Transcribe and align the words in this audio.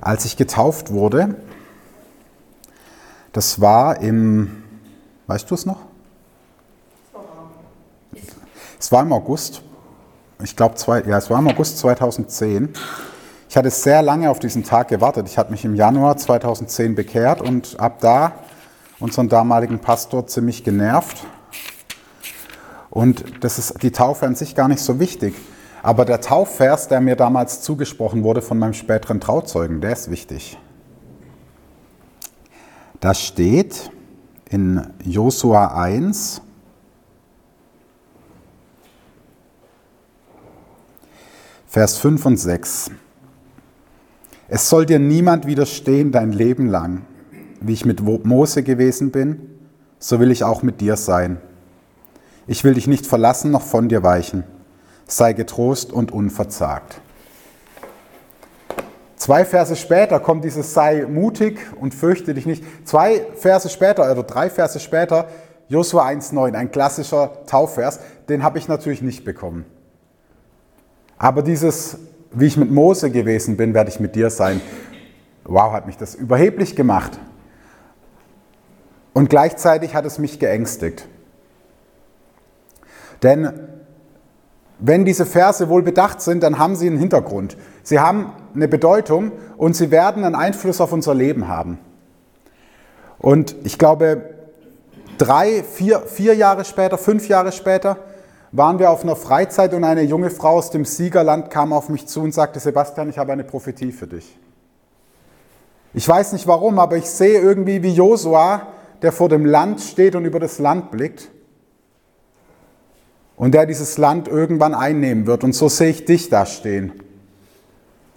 als 0.00 0.24
ich 0.24 0.36
getauft 0.36 0.92
wurde, 0.92 1.36
das 3.32 3.60
war 3.60 4.00
im, 4.00 4.62
weißt 5.26 5.50
du 5.50 5.54
es 5.54 5.66
noch? 5.66 5.80
Es 8.78 8.92
war 8.92 9.02
im 9.02 9.12
August, 9.12 9.62
ich 10.42 10.54
glaube, 10.54 10.76
ja, 11.06 11.18
es 11.18 11.30
war 11.30 11.38
im 11.38 11.48
August 11.48 11.78
2010. 11.78 12.72
Ich 13.48 13.56
hatte 13.56 13.70
sehr 13.70 14.02
lange 14.02 14.30
auf 14.30 14.38
diesen 14.38 14.64
Tag 14.64 14.88
gewartet. 14.88 15.28
Ich 15.28 15.38
hatte 15.38 15.50
mich 15.50 15.64
im 15.64 15.74
Januar 15.74 16.16
2010 16.16 16.94
bekehrt 16.94 17.40
und 17.40 17.80
ab 17.80 18.00
da 18.00 18.32
unseren 18.98 19.28
damaligen 19.28 19.78
Pastor 19.78 20.26
ziemlich 20.26 20.64
genervt. 20.64 21.24
Und 22.90 23.44
das 23.44 23.58
ist 23.58 23.82
die 23.82 23.92
Taufe 23.92 24.26
an 24.26 24.34
sich 24.34 24.54
gar 24.54 24.68
nicht 24.68 24.80
so 24.80 24.98
wichtig. 24.98 25.34
Aber 25.82 26.04
der 26.04 26.20
Taufvers, 26.20 26.88
der 26.88 27.00
mir 27.00 27.16
damals 27.16 27.62
zugesprochen 27.62 28.24
wurde 28.24 28.42
von 28.42 28.58
meinem 28.58 28.74
späteren 28.74 29.20
Trauzeugen, 29.20 29.80
der 29.80 29.92
ist 29.92 30.10
wichtig. 30.10 30.58
Das 33.00 33.20
steht 33.20 33.90
in 34.48 34.86
Josua 35.04 35.76
1, 35.76 36.42
Vers 41.66 41.98
5 41.98 42.24
und 42.24 42.36
6. 42.38 42.90
Es 44.48 44.70
soll 44.70 44.86
dir 44.86 44.98
niemand 44.98 45.46
widerstehen 45.46 46.10
dein 46.10 46.32
Leben 46.32 46.68
lang. 46.68 47.02
Wie 47.60 47.74
ich 47.74 47.84
mit 47.84 48.00
Mose 48.00 48.62
gewesen 48.62 49.10
bin, 49.10 49.50
so 49.98 50.18
will 50.18 50.30
ich 50.30 50.42
auch 50.42 50.62
mit 50.62 50.80
dir 50.80 50.96
sein. 50.96 51.38
Ich 52.46 52.64
will 52.64 52.74
dich 52.74 52.86
nicht 52.86 53.06
verlassen 53.06 53.50
noch 53.50 53.62
von 53.62 53.90
dir 53.90 54.02
weichen. 54.02 54.44
Sei 55.06 55.32
getrost 55.32 55.92
und 55.92 56.12
unverzagt. 56.12 57.00
Zwei 59.16 59.44
Verse 59.44 59.74
später 59.76 60.20
kommt 60.20 60.44
dieses 60.44 60.74
sei 60.74 61.06
mutig 61.08 61.58
und 61.80 61.94
fürchte 61.94 62.34
dich 62.34 62.46
nicht. 62.46 62.64
Zwei 62.86 63.26
Verse 63.34 63.68
später 63.68 64.10
oder 64.10 64.22
drei 64.22 64.50
Verse 64.50 64.78
später 64.78 65.28
Josua 65.68 66.06
1,9, 66.06 66.54
ein 66.54 66.70
klassischer 66.70 67.44
Taufvers, 67.46 67.98
den 68.28 68.42
habe 68.42 68.58
ich 68.58 68.68
natürlich 68.68 69.02
nicht 69.02 69.24
bekommen. 69.24 69.64
Aber 71.18 71.42
dieses, 71.42 71.98
wie 72.30 72.46
ich 72.46 72.56
mit 72.56 72.70
Mose 72.70 73.10
gewesen 73.10 73.56
bin, 73.56 73.74
werde 73.74 73.90
ich 73.90 73.98
mit 73.98 74.14
dir 74.14 74.30
sein. 74.30 74.60
Wow, 75.44 75.72
hat 75.72 75.86
mich 75.86 75.96
das 75.96 76.14
überheblich 76.14 76.76
gemacht. 76.76 77.18
Und 79.12 79.30
gleichzeitig 79.30 79.94
hat 79.94 80.04
es 80.04 80.18
mich 80.18 80.38
geängstigt. 80.38 81.08
Denn 83.22 83.52
wenn 84.78 85.04
diese 85.04 85.24
Verse 85.24 85.68
wohl 85.68 85.82
bedacht 85.82 86.20
sind, 86.20 86.42
dann 86.42 86.58
haben 86.58 86.76
sie 86.76 86.86
einen 86.86 86.98
Hintergrund. 86.98 87.56
Sie 87.82 87.98
haben 87.98 88.32
eine 88.54 88.68
Bedeutung 88.68 89.32
und 89.56 89.74
sie 89.74 89.90
werden 89.90 90.24
einen 90.24 90.34
Einfluss 90.34 90.80
auf 90.80 90.92
unser 90.92 91.14
Leben 91.14 91.48
haben. 91.48 91.78
Und 93.18 93.56
ich 93.64 93.78
glaube, 93.78 94.34
drei, 95.18 95.62
vier, 95.62 96.00
vier 96.00 96.34
Jahre 96.34 96.64
später, 96.64 96.98
fünf 96.98 97.28
Jahre 97.28 97.52
später, 97.52 97.96
waren 98.52 98.78
wir 98.78 98.90
auf 98.90 99.02
einer 99.02 99.16
Freizeit 99.16 99.74
und 99.74 99.84
eine 99.84 100.02
junge 100.02 100.30
Frau 100.30 100.56
aus 100.56 100.70
dem 100.70 100.84
Siegerland 100.84 101.50
kam 101.50 101.72
auf 101.72 101.88
mich 101.88 102.06
zu 102.06 102.20
und 102.20 102.32
sagte, 102.32 102.60
Sebastian, 102.60 103.08
ich 103.08 103.18
habe 103.18 103.32
eine 103.32 103.44
Prophetie 103.44 103.92
für 103.92 104.06
dich. 104.06 104.38
Ich 105.94 106.06
weiß 106.06 106.32
nicht 106.34 106.46
warum, 106.46 106.78
aber 106.78 106.96
ich 106.96 107.06
sehe 107.06 107.40
irgendwie 107.40 107.82
wie 107.82 107.92
Josua, 107.92 108.68
der 109.02 109.12
vor 109.12 109.28
dem 109.30 109.46
Land 109.46 109.80
steht 109.80 110.14
und 110.14 110.26
über 110.26 110.38
das 110.38 110.58
Land 110.58 110.90
blickt 110.90 111.30
und 113.36 113.52
der 113.52 113.66
dieses 113.66 113.98
Land 113.98 114.28
irgendwann 114.28 114.74
einnehmen 114.74 115.26
wird. 115.26 115.44
Und 115.44 115.54
so 115.54 115.68
sehe 115.68 115.90
ich 115.90 116.04
dich 116.04 116.28
da 116.28 116.46
stehen. 116.46 116.92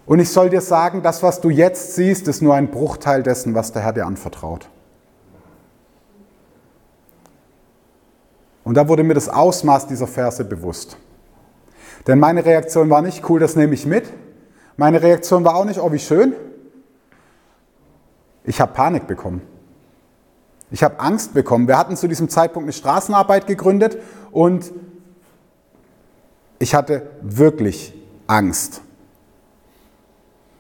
Und 0.06 0.20
ich 0.20 0.30
soll 0.30 0.50
dir 0.50 0.62
sagen, 0.62 1.04
das, 1.04 1.22
was 1.22 1.42
du 1.42 1.50
jetzt 1.50 1.96
siehst, 1.96 2.28
ist 2.28 2.42
nur 2.42 2.56
ein 2.56 2.72
Bruchteil 2.72 3.22
dessen, 3.22 3.54
was 3.54 3.72
der 3.72 3.84
Herr 3.84 3.94
dir 3.94 4.06
anvertraut. 4.06 4.70
Und 8.64 8.76
da 8.76 8.88
wurde 8.88 9.04
mir 9.04 9.14
das 9.14 9.30
Ausmaß 9.30 9.88
dieser 9.88 10.08
Verse 10.08 10.44
bewusst. 10.44 10.98
Denn 12.08 12.20
meine 12.20 12.46
Reaktion 12.46 12.90
war 12.90 13.02
nicht, 13.02 13.30
cool, 13.30 13.40
das 13.40 13.56
nehme 13.56 13.74
ich 13.74 13.86
mit. 13.86 14.12
Meine 14.78 15.02
Reaktion 15.02 15.44
war 15.44 15.56
auch 15.56 15.66
nicht, 15.66 15.80
oh, 15.80 15.92
wie 15.92 16.00
schön. 16.00 16.34
Ich 18.44 18.62
habe 18.62 18.74
Panik 18.74 19.06
bekommen. 19.06 19.42
Ich 20.72 20.84
habe 20.84 21.00
Angst 21.00 21.34
bekommen. 21.34 21.68
Wir 21.68 21.78
hatten 21.78 21.98
zu 21.98 22.08
diesem 22.08 22.30
Zeitpunkt 22.30 22.66
eine 22.66 22.74
Straßenarbeit 22.74 23.48
gegründet 23.48 23.98
und 24.32 24.72
ich 26.60 26.76
hatte 26.76 27.10
wirklich 27.22 27.94
Angst. 28.28 28.82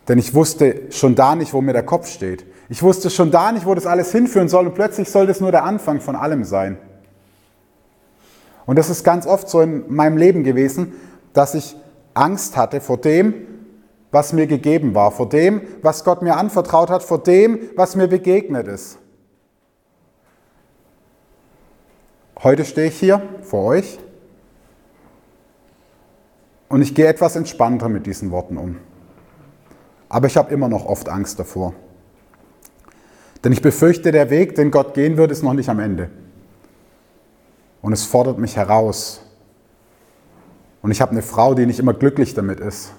Denn 0.07 0.17
ich 0.17 0.33
wusste 0.33 0.91
schon 0.91 1.13
da 1.13 1.35
nicht, 1.35 1.53
wo 1.53 1.61
mir 1.61 1.73
der 1.73 1.83
Kopf 1.83 2.07
steht. 2.07 2.45
Ich 2.69 2.81
wusste 2.81 3.09
schon 3.09 3.29
da 3.29 3.51
nicht, 3.51 3.65
wo 3.65 3.75
das 3.75 3.85
alles 3.85 4.11
hinführen 4.11 4.49
soll 4.49 4.65
und 4.65 4.73
plötzlich 4.73 5.09
soll 5.09 5.27
das 5.27 5.39
nur 5.39 5.51
der 5.51 5.65
Anfang 5.65 6.01
von 6.01 6.15
allem 6.15 6.43
sein. 6.43 6.77
Und 8.65 8.77
das 8.77 8.89
ist 8.89 9.03
ganz 9.03 9.27
oft 9.27 9.49
so 9.49 9.61
in 9.61 9.93
meinem 9.93 10.17
Leben 10.17 10.43
gewesen, 10.43 10.93
dass 11.33 11.53
ich 11.53 11.75
Angst 12.13 12.57
hatte 12.57 12.81
vor 12.81 12.97
dem, 12.97 13.33
was 14.11 14.33
mir 14.33 14.47
gegeben 14.47 14.95
war, 14.95 15.11
vor 15.11 15.29
dem, 15.29 15.61
was 15.81 16.03
Gott 16.03 16.21
mir 16.21 16.37
anvertraut 16.37 16.89
hat, 16.89 17.03
vor 17.03 17.21
dem, 17.21 17.59
was 17.75 17.95
mir 17.95 18.07
begegnet 18.07 18.67
ist. 18.67 18.97
Heute 22.41 22.65
stehe 22.65 22.87
ich 22.87 22.99
hier 22.99 23.21
vor 23.41 23.65
euch 23.65 23.99
und 26.69 26.81
ich 26.81 26.95
gehe 26.95 27.07
etwas 27.07 27.35
entspannter 27.35 27.89
mit 27.89 28.05
diesen 28.05 28.31
Worten 28.31 28.57
um. 28.57 28.77
Aber 30.07 30.27
ich 30.27 30.37
habe 30.37 30.53
immer 30.53 30.69
noch 30.69 30.85
oft 30.85 31.09
Angst 31.09 31.39
davor. 31.39 31.73
Denn 33.43 33.51
ich 33.51 33.61
befürchte, 33.61 34.11
der 34.11 34.29
Weg, 34.29 34.55
den 34.55 34.71
Gott 34.71 34.93
gehen 34.93 35.17
wird, 35.17 35.31
ist 35.31 35.43
noch 35.43 35.53
nicht 35.53 35.69
am 35.69 35.79
Ende. 35.79 36.09
Und 37.81 37.93
es 37.93 38.03
fordert 38.03 38.37
mich 38.37 38.55
heraus. 38.55 39.21
Und 40.81 40.91
ich 40.91 41.01
habe 41.01 41.11
eine 41.11 41.21
Frau, 41.21 41.53
die 41.53 41.65
nicht 41.65 41.79
immer 41.79 41.93
glücklich 41.93 42.33
damit 42.33 42.59
ist, 42.59 42.91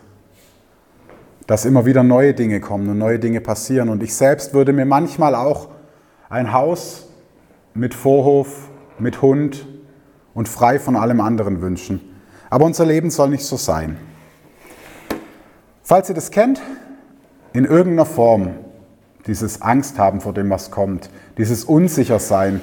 dass 1.46 1.64
immer 1.64 1.84
wieder 1.84 2.02
neue 2.02 2.34
Dinge 2.34 2.60
kommen 2.60 2.88
und 2.88 2.98
neue 2.98 3.18
Dinge 3.18 3.40
passieren. 3.40 3.88
Und 3.88 4.02
ich 4.02 4.14
selbst 4.14 4.54
würde 4.54 4.72
mir 4.72 4.84
manchmal 4.84 5.34
auch 5.34 5.68
ein 6.28 6.52
Haus 6.52 7.08
mit 7.74 7.94
Vorhof, 7.94 8.68
mit 8.98 9.22
Hund 9.22 9.66
und 10.34 10.48
frei 10.48 10.78
von 10.78 10.96
allem 10.96 11.20
anderen 11.20 11.60
wünschen. 11.60 12.09
Aber 12.50 12.64
unser 12.64 12.84
Leben 12.84 13.10
soll 13.10 13.30
nicht 13.30 13.44
so 13.44 13.56
sein. 13.56 13.96
Falls 15.82 16.08
ihr 16.08 16.14
das 16.14 16.30
kennt, 16.30 16.60
in 17.52 17.64
irgendeiner 17.64 18.06
Form, 18.06 18.50
dieses 19.26 19.62
Angst 19.62 19.98
haben 19.98 20.20
vor 20.20 20.34
dem, 20.34 20.50
was 20.50 20.70
kommt, 20.70 21.10
dieses 21.38 21.64
Unsichersein, 21.64 22.60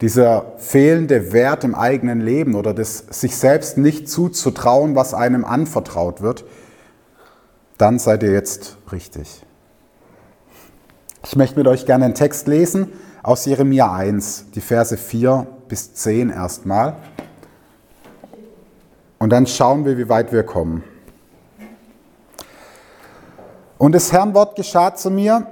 dieser 0.00 0.52
fehlende 0.58 1.32
Wert 1.32 1.64
im 1.64 1.74
eigenen 1.74 2.20
Leben 2.20 2.54
oder 2.54 2.74
das 2.74 2.98
sich 3.10 3.36
selbst 3.36 3.78
nicht 3.78 4.08
zuzutrauen, 4.08 4.94
was 4.94 5.14
einem 5.14 5.44
anvertraut 5.44 6.20
wird, 6.20 6.44
dann 7.78 7.98
seid 7.98 8.22
ihr 8.22 8.32
jetzt 8.32 8.76
richtig. 8.92 9.42
Ich 11.24 11.36
möchte 11.36 11.58
mit 11.58 11.66
euch 11.66 11.86
gerne 11.86 12.04
einen 12.04 12.14
Text 12.14 12.46
lesen 12.46 12.92
aus 13.22 13.46
Jeremia 13.46 13.92
1, 13.92 14.46
die 14.54 14.60
Verse 14.60 14.96
4 14.96 15.46
bis 15.68 15.94
10 15.94 16.30
erstmal. 16.30 16.96
Und 19.18 19.30
dann 19.30 19.46
schauen 19.46 19.84
wir, 19.84 19.96
wie 19.96 20.08
weit 20.08 20.32
wir 20.32 20.42
kommen. 20.42 20.84
Und 23.78 23.92
das 23.94 24.12
Herrn 24.12 24.34
Wort 24.34 24.56
geschah 24.56 24.94
zu 24.94 25.10
mir, 25.10 25.46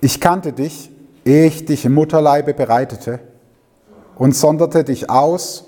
ich 0.00 0.20
kannte 0.20 0.52
dich, 0.52 0.90
ehe 1.24 1.46
ich 1.46 1.64
dich 1.64 1.84
im 1.84 1.94
Mutterleibe 1.94 2.54
bereitete 2.54 3.20
und 4.16 4.34
sonderte 4.34 4.84
dich 4.84 5.08
aus, 5.10 5.64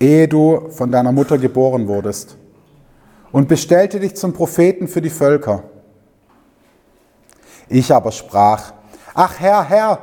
ehe 0.00 0.28
du 0.28 0.68
von 0.70 0.90
deiner 0.90 1.12
Mutter 1.12 1.38
geboren 1.38 1.88
wurdest 1.88 2.36
und 3.32 3.48
bestellte 3.48 4.00
dich 4.00 4.14
zum 4.14 4.32
Propheten 4.32 4.86
für 4.86 5.00
die 5.00 5.10
Völker. 5.10 5.64
Ich 7.68 7.92
aber 7.92 8.12
sprach, 8.12 8.72
ach 9.14 9.40
Herr, 9.40 9.64
Herr, 9.64 9.98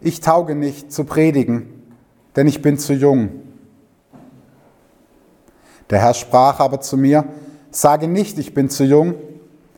ich 0.00 0.20
tauge 0.20 0.54
nicht 0.54 0.92
zu 0.92 1.04
predigen, 1.04 1.94
denn 2.36 2.46
ich 2.46 2.62
bin 2.62 2.78
zu 2.78 2.92
jung. 2.92 3.47
Der 5.90 6.00
Herr 6.00 6.14
sprach 6.14 6.60
aber 6.60 6.80
zu 6.80 6.96
mir, 6.96 7.24
sage 7.70 8.08
nicht, 8.08 8.38
ich 8.38 8.54
bin 8.54 8.70
zu 8.70 8.84
jung, 8.84 9.14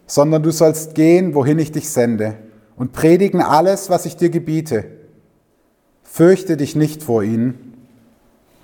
sondern 0.07 0.43
du 0.43 0.51
sollst 0.51 0.95
gehen, 0.95 1.35
wohin 1.35 1.59
ich 1.59 1.73
dich 1.73 1.89
sende 1.91 2.35
und 2.77 2.93
predigen 2.93 3.43
alles, 3.43 3.91
was 3.91 4.07
ich 4.07 4.17
dir 4.17 4.31
gebiete. 4.31 4.85
Fürchte 6.03 6.57
dich 6.57 6.75
nicht 6.75 7.03
vor 7.03 7.23
ihnen, 7.23 7.77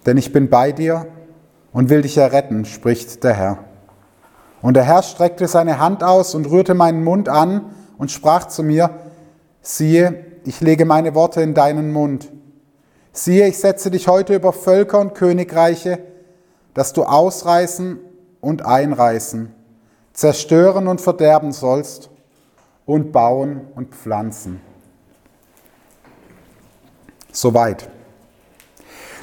denn 0.06 0.16
ich 0.16 0.32
bin 0.32 0.48
bei 0.48 0.72
dir 0.72 1.06
und 1.72 1.90
will 1.90 2.02
dich 2.02 2.16
erretten, 2.16 2.64
spricht 2.64 3.22
der 3.22 3.34
Herr. 3.34 3.58
Und 4.62 4.74
der 4.74 4.84
Herr 4.84 5.02
streckte 5.02 5.46
seine 5.46 5.78
Hand 5.78 6.02
aus 6.02 6.34
und 6.34 6.50
rührte 6.50 6.74
meinen 6.74 7.04
Mund 7.04 7.28
an 7.28 7.66
und 7.98 8.10
sprach 8.10 8.46
zu 8.48 8.62
mir, 8.62 8.90
siehe, 9.60 10.24
ich 10.44 10.60
lege 10.60 10.84
meine 10.84 11.14
Worte 11.14 11.42
in 11.42 11.54
deinen 11.54 11.92
Mund. 11.92 12.32
Siehe, 13.12 13.46
ich 13.46 13.58
setze 13.58 13.90
dich 13.90 14.08
heute 14.08 14.34
über 14.34 14.52
Völker 14.52 14.98
und 14.98 15.14
Königreiche, 15.14 15.98
dass 16.76 16.92
du 16.92 17.04
ausreißen 17.04 17.98
und 18.42 18.66
einreißen, 18.66 19.52
zerstören 20.12 20.88
und 20.88 21.00
verderben 21.00 21.50
sollst 21.50 22.10
und 22.84 23.12
bauen 23.12 23.62
und 23.74 23.94
pflanzen. 23.94 24.60
Soweit. 27.32 27.88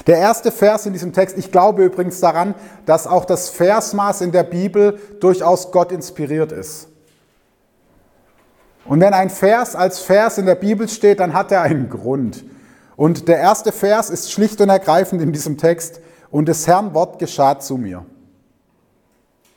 Der 0.08 0.18
erste 0.18 0.50
Vers 0.50 0.84
in 0.86 0.92
diesem 0.94 1.12
Text, 1.12 1.38
ich 1.38 1.52
glaube 1.52 1.84
übrigens 1.84 2.18
daran, 2.18 2.56
dass 2.86 3.06
auch 3.06 3.24
das 3.24 3.50
Versmaß 3.50 4.22
in 4.22 4.32
der 4.32 4.42
Bibel 4.42 4.98
durchaus 5.20 5.70
Gott 5.70 5.92
inspiriert 5.92 6.50
ist. 6.50 6.88
Und 8.84 8.98
wenn 8.98 9.14
ein 9.14 9.30
Vers 9.30 9.76
als 9.76 10.00
Vers 10.00 10.38
in 10.38 10.46
der 10.46 10.56
Bibel 10.56 10.88
steht, 10.88 11.20
dann 11.20 11.32
hat 11.32 11.52
er 11.52 11.62
einen 11.62 11.88
Grund. 11.88 12.44
Und 12.96 13.28
der 13.28 13.38
erste 13.38 13.70
Vers 13.70 14.10
ist 14.10 14.32
schlicht 14.32 14.60
und 14.60 14.70
ergreifend 14.70 15.22
in 15.22 15.32
diesem 15.32 15.56
Text, 15.56 16.00
und 16.34 16.46
des 16.46 16.66
Herrn 16.66 16.94
Wort 16.94 17.20
geschah 17.20 17.60
zu 17.60 17.76
mir. 17.76 18.04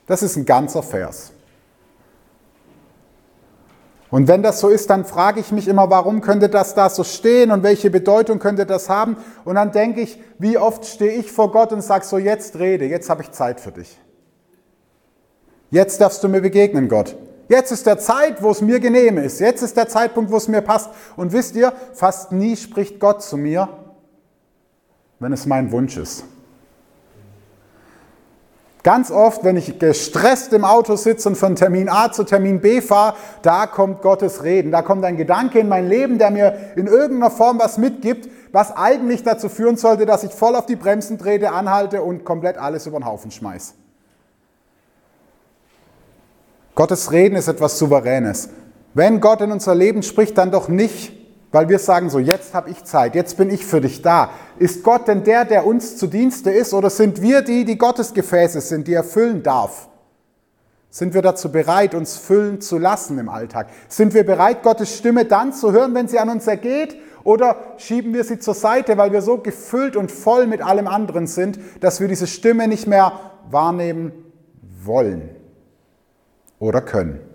Das 0.06 0.22
ist 0.22 0.36
ein 0.36 0.44
ganzer 0.44 0.80
Vers. 0.80 1.32
Und 4.12 4.28
wenn 4.28 4.44
das 4.44 4.60
so 4.60 4.68
ist, 4.68 4.88
dann 4.88 5.04
frage 5.04 5.40
ich 5.40 5.50
mich 5.50 5.66
immer, 5.66 5.90
warum 5.90 6.20
könnte 6.20 6.48
das 6.48 6.76
da 6.76 6.88
so 6.88 7.02
stehen 7.02 7.50
und 7.50 7.64
welche 7.64 7.90
Bedeutung 7.90 8.38
könnte 8.38 8.64
das 8.64 8.88
haben? 8.88 9.16
Und 9.44 9.56
dann 9.56 9.72
denke 9.72 10.02
ich, 10.02 10.20
wie 10.38 10.56
oft 10.56 10.86
stehe 10.86 11.14
ich 11.14 11.32
vor 11.32 11.50
Gott 11.50 11.72
und 11.72 11.82
sage 11.82 12.04
so, 12.04 12.16
jetzt 12.16 12.60
rede, 12.60 12.84
jetzt 12.84 13.10
habe 13.10 13.22
ich 13.22 13.32
Zeit 13.32 13.60
für 13.60 13.72
dich. 13.72 13.98
Jetzt 15.72 16.00
darfst 16.00 16.22
du 16.22 16.28
mir 16.28 16.42
begegnen, 16.42 16.88
Gott. 16.88 17.16
Jetzt 17.48 17.72
ist 17.72 17.86
der 17.86 17.98
Zeit, 17.98 18.40
wo 18.40 18.50
es 18.50 18.60
mir 18.60 18.78
genehm 18.78 19.18
ist. 19.18 19.40
Jetzt 19.40 19.62
ist 19.62 19.76
der 19.76 19.88
Zeitpunkt, 19.88 20.30
wo 20.30 20.36
es 20.36 20.46
mir 20.46 20.62
passt. 20.62 20.90
Und 21.16 21.32
wisst 21.32 21.56
ihr, 21.56 21.72
fast 21.92 22.30
nie 22.30 22.54
spricht 22.54 23.00
Gott 23.00 23.20
zu 23.20 23.36
mir, 23.36 23.68
wenn 25.18 25.32
es 25.32 25.44
mein 25.44 25.72
Wunsch 25.72 25.96
ist. 25.96 26.22
Ganz 28.84 29.10
oft, 29.10 29.42
wenn 29.42 29.56
ich 29.56 29.78
gestresst 29.78 30.52
im 30.52 30.64
Auto 30.64 30.94
sitze 30.94 31.28
und 31.28 31.36
von 31.36 31.56
Termin 31.56 31.88
A 31.88 32.12
zu 32.12 32.24
Termin 32.24 32.60
B 32.60 32.80
fahre, 32.80 33.16
da 33.42 33.66
kommt 33.66 34.02
Gottes 34.02 34.44
Reden. 34.44 34.70
Da 34.70 34.82
kommt 34.82 35.04
ein 35.04 35.16
Gedanke 35.16 35.58
in 35.58 35.68
mein 35.68 35.88
Leben, 35.88 36.18
der 36.18 36.30
mir 36.30 36.54
in 36.76 36.86
irgendeiner 36.86 37.30
Form 37.30 37.58
was 37.58 37.76
mitgibt, 37.76 38.28
was 38.52 38.76
eigentlich 38.76 39.24
dazu 39.24 39.48
führen 39.48 39.76
sollte, 39.76 40.06
dass 40.06 40.22
ich 40.22 40.32
voll 40.32 40.54
auf 40.54 40.66
die 40.66 40.76
Bremsen 40.76 41.18
trete, 41.18 41.50
anhalte 41.50 42.02
und 42.02 42.24
komplett 42.24 42.56
alles 42.56 42.86
über 42.86 43.00
den 43.00 43.06
Haufen 43.06 43.32
schmeiße. 43.32 43.74
Gottes 46.76 47.10
Reden 47.10 47.34
ist 47.34 47.48
etwas 47.48 47.76
Souveränes. 47.76 48.50
Wenn 48.94 49.20
Gott 49.20 49.40
in 49.40 49.50
unser 49.50 49.74
Leben 49.74 50.04
spricht, 50.04 50.38
dann 50.38 50.52
doch 50.52 50.68
nicht 50.68 51.17
weil 51.50 51.68
wir 51.68 51.78
sagen 51.78 52.10
so, 52.10 52.18
jetzt 52.18 52.54
habe 52.54 52.70
ich 52.70 52.84
Zeit, 52.84 53.14
jetzt 53.14 53.36
bin 53.36 53.50
ich 53.50 53.64
für 53.64 53.80
dich 53.80 54.02
da. 54.02 54.30
Ist 54.58 54.82
Gott 54.82 55.08
denn 55.08 55.24
der, 55.24 55.44
der 55.44 55.66
uns 55.66 55.96
zu 55.96 56.06
Dienste 56.06 56.50
ist, 56.50 56.74
oder 56.74 56.90
sind 56.90 57.22
wir 57.22 57.42
die, 57.42 57.64
die 57.64 57.78
Gottes 57.78 58.12
Gefäße 58.12 58.60
sind, 58.60 58.86
die 58.86 58.94
er 58.94 59.04
füllen 59.04 59.42
darf? 59.42 59.88
Sind 60.90 61.14
wir 61.14 61.22
dazu 61.22 61.52
bereit, 61.52 61.94
uns 61.94 62.16
füllen 62.16 62.60
zu 62.60 62.78
lassen 62.78 63.18
im 63.18 63.28
Alltag? 63.28 63.68
Sind 63.88 64.14
wir 64.14 64.24
bereit, 64.24 64.62
Gottes 64.62 64.96
Stimme 64.96 65.24
dann 65.24 65.52
zu 65.52 65.72
hören, 65.72 65.94
wenn 65.94 66.08
sie 66.08 66.18
an 66.18 66.30
uns 66.30 66.46
ergeht? 66.46 66.96
Oder 67.24 67.56
schieben 67.76 68.14
wir 68.14 68.24
sie 68.24 68.38
zur 68.38 68.54
Seite, 68.54 68.96
weil 68.96 69.12
wir 69.12 69.20
so 69.20 69.38
gefüllt 69.38 69.96
und 69.96 70.10
voll 70.10 70.46
mit 70.46 70.62
allem 70.62 70.86
anderen 70.86 71.26
sind, 71.26 71.58
dass 71.80 72.00
wir 72.00 72.08
diese 72.08 72.26
Stimme 72.26 72.68
nicht 72.68 72.86
mehr 72.86 73.12
wahrnehmen 73.50 74.12
wollen 74.82 75.28
oder 76.58 76.80
können? 76.80 77.27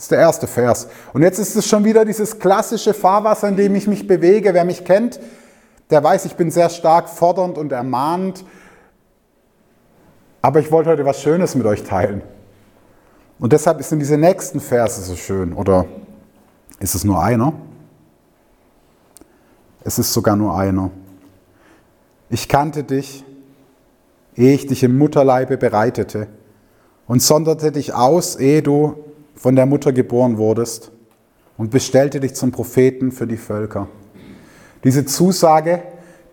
Das 0.00 0.06
ist 0.06 0.12
der 0.12 0.20
erste 0.20 0.46
Vers. 0.46 0.88
Und 1.12 1.20
jetzt 1.20 1.38
ist 1.38 1.54
es 1.56 1.66
schon 1.66 1.84
wieder 1.84 2.06
dieses 2.06 2.38
klassische 2.38 2.94
Fahrwasser, 2.94 3.48
in 3.48 3.56
dem 3.56 3.74
ich 3.74 3.86
mich 3.86 4.06
bewege. 4.06 4.54
Wer 4.54 4.64
mich 4.64 4.82
kennt, 4.86 5.20
der 5.90 6.02
weiß, 6.02 6.24
ich 6.24 6.36
bin 6.36 6.50
sehr 6.50 6.70
stark 6.70 7.06
fordernd 7.06 7.58
und 7.58 7.70
ermahnend. 7.70 8.42
Aber 10.40 10.58
ich 10.58 10.72
wollte 10.72 10.88
heute 10.88 11.04
was 11.04 11.20
Schönes 11.20 11.54
mit 11.54 11.66
euch 11.66 11.84
teilen. 11.84 12.22
Und 13.38 13.52
deshalb 13.52 13.82
sind 13.82 13.98
diese 13.98 14.16
nächsten 14.16 14.60
Verse 14.60 15.02
so 15.02 15.16
schön. 15.16 15.52
Oder 15.52 15.84
ist 16.78 16.94
es 16.94 17.04
nur 17.04 17.22
einer? 17.22 17.52
Es 19.84 19.98
ist 19.98 20.14
sogar 20.14 20.34
nur 20.34 20.56
einer. 20.56 20.90
Ich 22.30 22.48
kannte 22.48 22.84
dich, 22.84 23.22
ehe 24.34 24.54
ich 24.54 24.66
dich 24.66 24.82
im 24.82 24.96
Mutterleibe 24.96 25.58
bereitete 25.58 26.26
und 27.06 27.20
sonderte 27.20 27.70
dich 27.70 27.92
aus, 27.92 28.36
ehe 28.36 28.62
du 28.62 29.09
von 29.40 29.56
der 29.56 29.64
Mutter 29.64 29.94
geboren 29.94 30.36
wurdest 30.36 30.92
und 31.56 31.70
bestellte 31.70 32.20
dich 32.20 32.34
zum 32.34 32.52
Propheten 32.52 33.10
für 33.10 33.26
die 33.26 33.38
Völker. 33.38 33.88
Diese 34.84 35.06
Zusage, 35.06 35.82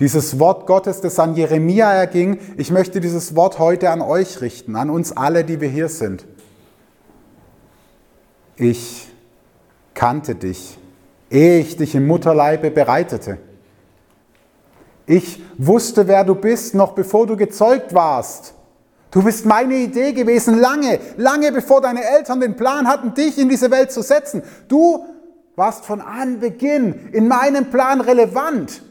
dieses 0.01 0.39
Wort 0.39 0.67
Gottes, 0.67 0.99
das 0.99 1.17
an 1.17 1.33
Jeremia 1.33 1.89
erging, 1.89 2.37
ich 2.57 2.69
möchte 2.69 2.99
dieses 2.99 3.33
Wort 3.33 3.59
heute 3.59 3.91
an 3.91 4.01
euch 4.01 4.41
richten, 4.41 4.75
an 4.75 4.89
uns 4.89 5.15
alle, 5.15 5.45
die 5.45 5.61
wir 5.61 5.69
hier 5.69 5.87
sind. 5.87 6.25
Ich 8.57 9.07
kannte 9.93 10.35
dich, 10.35 10.77
ehe 11.29 11.59
ich 11.59 11.77
dich 11.77 11.95
im 11.95 12.07
Mutterleibe 12.07 12.71
bereitete. 12.71 13.37
Ich 15.05 15.41
wusste, 15.57 16.09
wer 16.09 16.25
du 16.25 16.35
bist, 16.35 16.75
noch 16.75 16.91
bevor 16.91 17.25
du 17.25 17.37
gezeugt 17.37 17.93
warst. 17.93 18.53
Du 19.11 19.23
bist 19.23 19.45
meine 19.45 19.75
Idee 19.75 20.11
gewesen, 20.13 20.59
lange, 20.59 20.99
lange 21.15 21.51
bevor 21.51 21.81
deine 21.81 22.03
Eltern 22.03 22.41
den 22.41 22.55
Plan 22.55 22.87
hatten, 22.87 23.13
dich 23.13 23.37
in 23.37 23.47
diese 23.49 23.71
Welt 23.71 23.91
zu 23.91 24.01
setzen. 24.01 24.43
Du 24.67 25.05
warst 25.55 25.85
von 25.85 26.01
Anbeginn 26.01 27.09
in 27.13 27.27
meinem 27.27 27.69
Plan 27.69 28.01
relevant. 28.01 28.81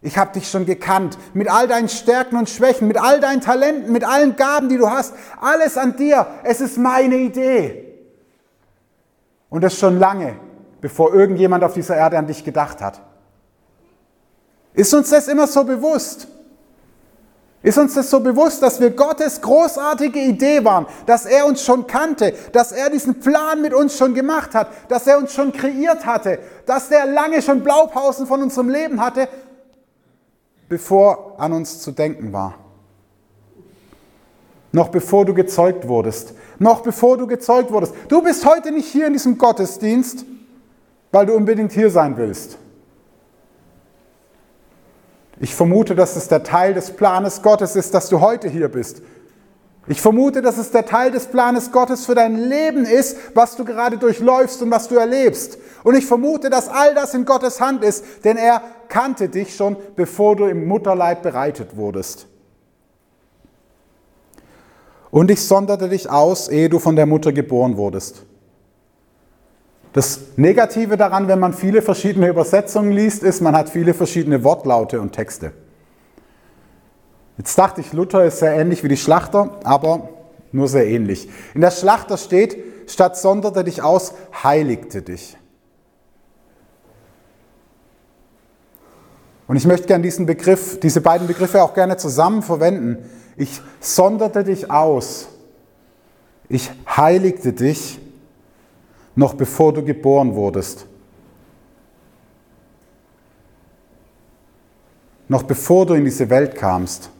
Ich 0.00 0.18
habe 0.18 0.32
dich 0.32 0.50
schon 0.50 0.66
gekannt, 0.66 1.16
mit 1.32 1.48
all 1.48 1.68
deinen 1.68 1.88
Stärken 1.88 2.36
und 2.36 2.50
Schwächen, 2.50 2.88
mit 2.88 3.00
all 3.00 3.20
deinen 3.20 3.40
Talenten, 3.40 3.92
mit 3.92 4.02
allen 4.02 4.34
Gaben, 4.34 4.68
die 4.68 4.76
du 4.76 4.90
hast. 4.90 5.14
Alles 5.40 5.78
an 5.78 5.96
dir. 5.96 6.26
Es 6.42 6.60
ist 6.60 6.76
meine 6.76 7.16
Idee. 7.16 7.88
Und 9.48 9.62
das 9.62 9.78
schon 9.78 10.00
lange, 10.00 10.34
bevor 10.80 11.14
irgendjemand 11.14 11.62
auf 11.62 11.74
dieser 11.74 11.96
Erde 11.96 12.18
an 12.18 12.26
dich 12.26 12.44
gedacht 12.44 12.80
hat. 12.80 13.00
Ist 14.74 14.92
uns 14.92 15.10
das 15.10 15.28
immer 15.28 15.46
so 15.46 15.62
bewusst? 15.62 16.26
Ist 17.62 17.78
uns 17.78 17.94
das 17.94 18.10
so 18.10 18.18
bewusst, 18.18 18.60
dass 18.60 18.80
wir 18.80 18.90
Gottes 18.90 19.40
großartige 19.40 20.18
Idee 20.18 20.64
waren, 20.64 20.86
dass 21.06 21.26
er 21.26 21.46
uns 21.46 21.62
schon 21.62 21.86
kannte, 21.86 22.34
dass 22.52 22.72
er 22.72 22.90
diesen 22.90 23.20
Plan 23.20 23.62
mit 23.62 23.72
uns 23.72 23.96
schon 23.96 24.14
gemacht 24.14 24.54
hat, 24.54 24.68
dass 24.88 25.06
er 25.06 25.18
uns 25.18 25.32
schon 25.32 25.52
kreiert 25.52 26.04
hatte, 26.04 26.40
dass 26.66 26.90
er 26.90 27.06
lange 27.06 27.40
schon 27.40 27.62
Blaupausen 27.62 28.26
von 28.26 28.42
unserem 28.42 28.68
Leben 28.68 29.00
hatte, 29.00 29.28
bevor 30.68 31.36
an 31.38 31.52
uns 31.52 31.80
zu 31.80 31.92
denken 31.92 32.32
war. 32.32 32.54
Noch 34.72 34.88
bevor 34.88 35.24
du 35.24 35.32
gezeugt 35.32 35.86
wurdest, 35.86 36.34
noch 36.58 36.80
bevor 36.80 37.16
du 37.16 37.28
gezeugt 37.28 37.70
wurdest. 37.70 37.94
Du 38.08 38.22
bist 38.22 38.44
heute 38.44 38.72
nicht 38.72 38.88
hier 38.88 39.06
in 39.06 39.12
diesem 39.12 39.38
Gottesdienst, 39.38 40.24
weil 41.12 41.26
du 41.26 41.34
unbedingt 41.34 41.70
hier 41.72 41.90
sein 41.90 42.16
willst. 42.16 42.58
Ich 45.42 45.56
vermute, 45.56 45.96
dass 45.96 46.14
es 46.14 46.28
der 46.28 46.44
Teil 46.44 46.72
des 46.72 46.92
Planes 46.92 47.42
Gottes 47.42 47.74
ist, 47.74 47.92
dass 47.94 48.08
du 48.08 48.20
heute 48.20 48.48
hier 48.48 48.68
bist. 48.68 49.02
Ich 49.88 50.00
vermute, 50.00 50.40
dass 50.40 50.56
es 50.56 50.70
der 50.70 50.86
Teil 50.86 51.10
des 51.10 51.26
Planes 51.26 51.72
Gottes 51.72 52.06
für 52.06 52.14
dein 52.14 52.36
Leben 52.38 52.84
ist, 52.84 53.16
was 53.34 53.56
du 53.56 53.64
gerade 53.64 53.98
durchläufst 53.98 54.62
und 54.62 54.70
was 54.70 54.86
du 54.86 54.94
erlebst. 54.94 55.58
Und 55.82 55.96
ich 55.96 56.06
vermute, 56.06 56.48
dass 56.48 56.68
all 56.68 56.94
das 56.94 57.12
in 57.14 57.24
Gottes 57.24 57.60
Hand 57.60 57.82
ist, 57.82 58.04
denn 58.24 58.36
er 58.36 58.62
kannte 58.86 59.28
dich 59.28 59.56
schon, 59.56 59.76
bevor 59.96 60.36
du 60.36 60.44
im 60.44 60.68
Mutterleib 60.68 61.22
bereitet 61.22 61.76
wurdest. 61.76 62.28
Und 65.10 65.28
ich 65.28 65.42
sonderte 65.42 65.88
dich 65.88 66.08
aus, 66.08 66.46
ehe 66.46 66.68
du 66.68 66.78
von 66.78 66.94
der 66.94 67.06
Mutter 67.06 67.32
geboren 67.32 67.76
wurdest. 67.76 68.22
Das 69.92 70.20
Negative 70.36 70.96
daran, 70.96 71.28
wenn 71.28 71.38
man 71.38 71.52
viele 71.52 71.82
verschiedene 71.82 72.28
Übersetzungen 72.28 72.92
liest, 72.92 73.22
ist, 73.22 73.40
man 73.42 73.54
hat 73.54 73.68
viele 73.68 73.92
verschiedene 73.92 74.42
Wortlaute 74.42 75.00
und 75.00 75.12
Texte. 75.12 75.52
Jetzt 77.36 77.58
dachte 77.58 77.80
ich, 77.80 77.92
Luther 77.92 78.24
ist 78.24 78.38
sehr 78.38 78.54
ähnlich 78.54 78.82
wie 78.84 78.88
die 78.88 78.96
Schlachter, 78.96 79.60
aber 79.64 80.08
nur 80.50 80.68
sehr 80.68 80.86
ähnlich. 80.86 81.28
In 81.54 81.60
der 81.60 81.70
Schlachter 81.70 82.16
steht, 82.16 82.56
statt 82.86 83.16
sonderte 83.16 83.64
dich 83.64 83.82
aus, 83.82 84.14
heiligte 84.42 85.02
dich. 85.02 85.36
Und 89.46 89.56
ich 89.56 89.66
möchte 89.66 89.86
gerne 89.86 90.02
diesen 90.02 90.24
Begriff, 90.24 90.80
diese 90.80 91.02
beiden 91.02 91.26
Begriffe 91.26 91.62
auch 91.62 91.74
gerne 91.74 91.98
zusammen 91.98 92.42
verwenden. 92.42 92.98
Ich 93.36 93.60
sonderte 93.80 94.44
dich 94.44 94.70
aus. 94.70 95.28
Ich 96.48 96.70
heiligte 96.86 97.52
dich 97.52 97.98
noch 99.14 99.34
bevor 99.34 99.72
du 99.72 99.84
geboren 99.84 100.34
wurdest. 100.34 100.86
Noch 105.28 105.42
bevor 105.44 105.86
du 105.86 105.94
in 105.94 106.04
diese 106.04 106.28
Welt 106.28 106.54
kamst, 106.54 107.10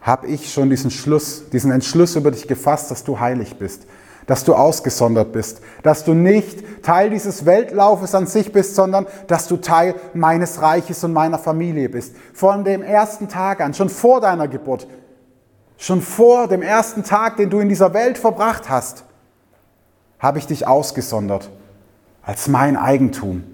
habe 0.00 0.26
ich 0.26 0.52
schon 0.52 0.70
diesen 0.70 0.90
Schluss, 0.90 1.48
diesen 1.50 1.70
Entschluss 1.70 2.16
über 2.16 2.30
dich 2.30 2.46
gefasst, 2.46 2.90
dass 2.90 3.04
du 3.04 3.18
heilig 3.18 3.56
bist, 3.56 3.86
dass 4.26 4.44
du 4.44 4.54
ausgesondert 4.54 5.32
bist, 5.32 5.60
dass 5.82 6.04
du 6.04 6.14
nicht 6.14 6.82
Teil 6.82 7.10
dieses 7.10 7.46
Weltlaufes 7.46 8.14
an 8.14 8.26
sich 8.26 8.52
bist, 8.52 8.74
sondern 8.74 9.06
dass 9.26 9.48
du 9.48 9.56
Teil 9.56 9.94
meines 10.12 10.60
Reiches 10.60 11.02
und 11.04 11.12
meiner 11.12 11.38
Familie 11.38 11.88
bist. 11.88 12.14
Von 12.32 12.64
dem 12.64 12.82
ersten 12.82 13.28
Tag 13.28 13.60
an, 13.60 13.74
schon 13.74 13.88
vor 13.88 14.20
deiner 14.20 14.48
Geburt, 14.48 14.86
schon 15.78 16.02
vor 16.02 16.48
dem 16.48 16.62
ersten 16.62 17.02
Tag, 17.02 17.36
den 17.36 17.50
du 17.50 17.60
in 17.60 17.68
dieser 17.68 17.94
Welt 17.94 18.18
verbracht 18.18 18.68
hast, 18.68 19.04
habe 20.24 20.38
ich 20.38 20.46
dich 20.46 20.66
ausgesondert 20.66 21.50
als 22.22 22.48
mein 22.48 22.78
Eigentum. 22.78 23.44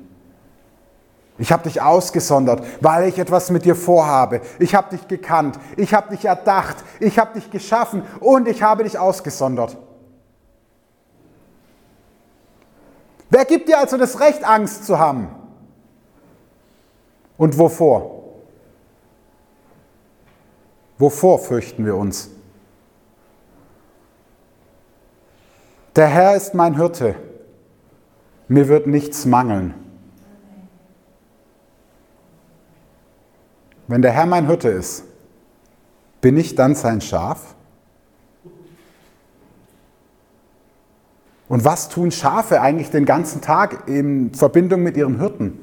Ich 1.36 1.50
habe 1.50 1.64
dich 1.64 1.82
ausgesondert, 1.82 2.64
weil 2.80 3.08
ich 3.08 3.18
etwas 3.18 3.50
mit 3.50 3.64
dir 3.64 3.74
vorhabe. 3.74 4.40
Ich 4.60 4.76
habe 4.76 4.96
dich 4.96 5.08
gekannt, 5.08 5.58
ich 5.76 5.94
habe 5.94 6.14
dich 6.14 6.24
erdacht, 6.26 6.76
ich 7.00 7.18
habe 7.18 7.34
dich 7.34 7.50
geschaffen 7.50 8.04
und 8.20 8.46
ich 8.46 8.62
habe 8.62 8.84
dich 8.84 8.96
ausgesondert. 8.96 9.76
Wer 13.30 13.44
gibt 13.46 13.68
dir 13.68 13.80
also 13.80 13.96
das 13.96 14.20
Recht, 14.20 14.44
Angst 14.44 14.86
zu 14.86 14.96
haben? 14.96 15.26
Und 17.36 17.58
wovor? 17.58 18.22
Wovor 20.98 21.40
fürchten 21.40 21.84
wir 21.84 21.96
uns? 21.96 22.30
Der 25.96 26.06
Herr 26.06 26.36
ist 26.36 26.54
mein 26.54 26.76
Hirte, 26.76 27.16
mir 28.48 28.68
wird 28.68 28.86
nichts 28.86 29.26
mangeln. 29.26 29.74
Wenn 33.88 34.02
der 34.02 34.12
Herr 34.12 34.26
mein 34.26 34.46
Hirte 34.46 34.68
ist, 34.68 35.04
bin 36.20 36.36
ich 36.36 36.54
dann 36.54 36.76
sein 36.76 37.00
Schaf? 37.00 37.56
Und 41.48 41.64
was 41.64 41.88
tun 41.88 42.12
Schafe 42.12 42.60
eigentlich 42.60 42.90
den 42.90 43.04
ganzen 43.04 43.40
Tag 43.40 43.88
in 43.88 44.32
Verbindung 44.32 44.84
mit 44.84 44.96
ihrem 44.96 45.18
Hirten? 45.18 45.58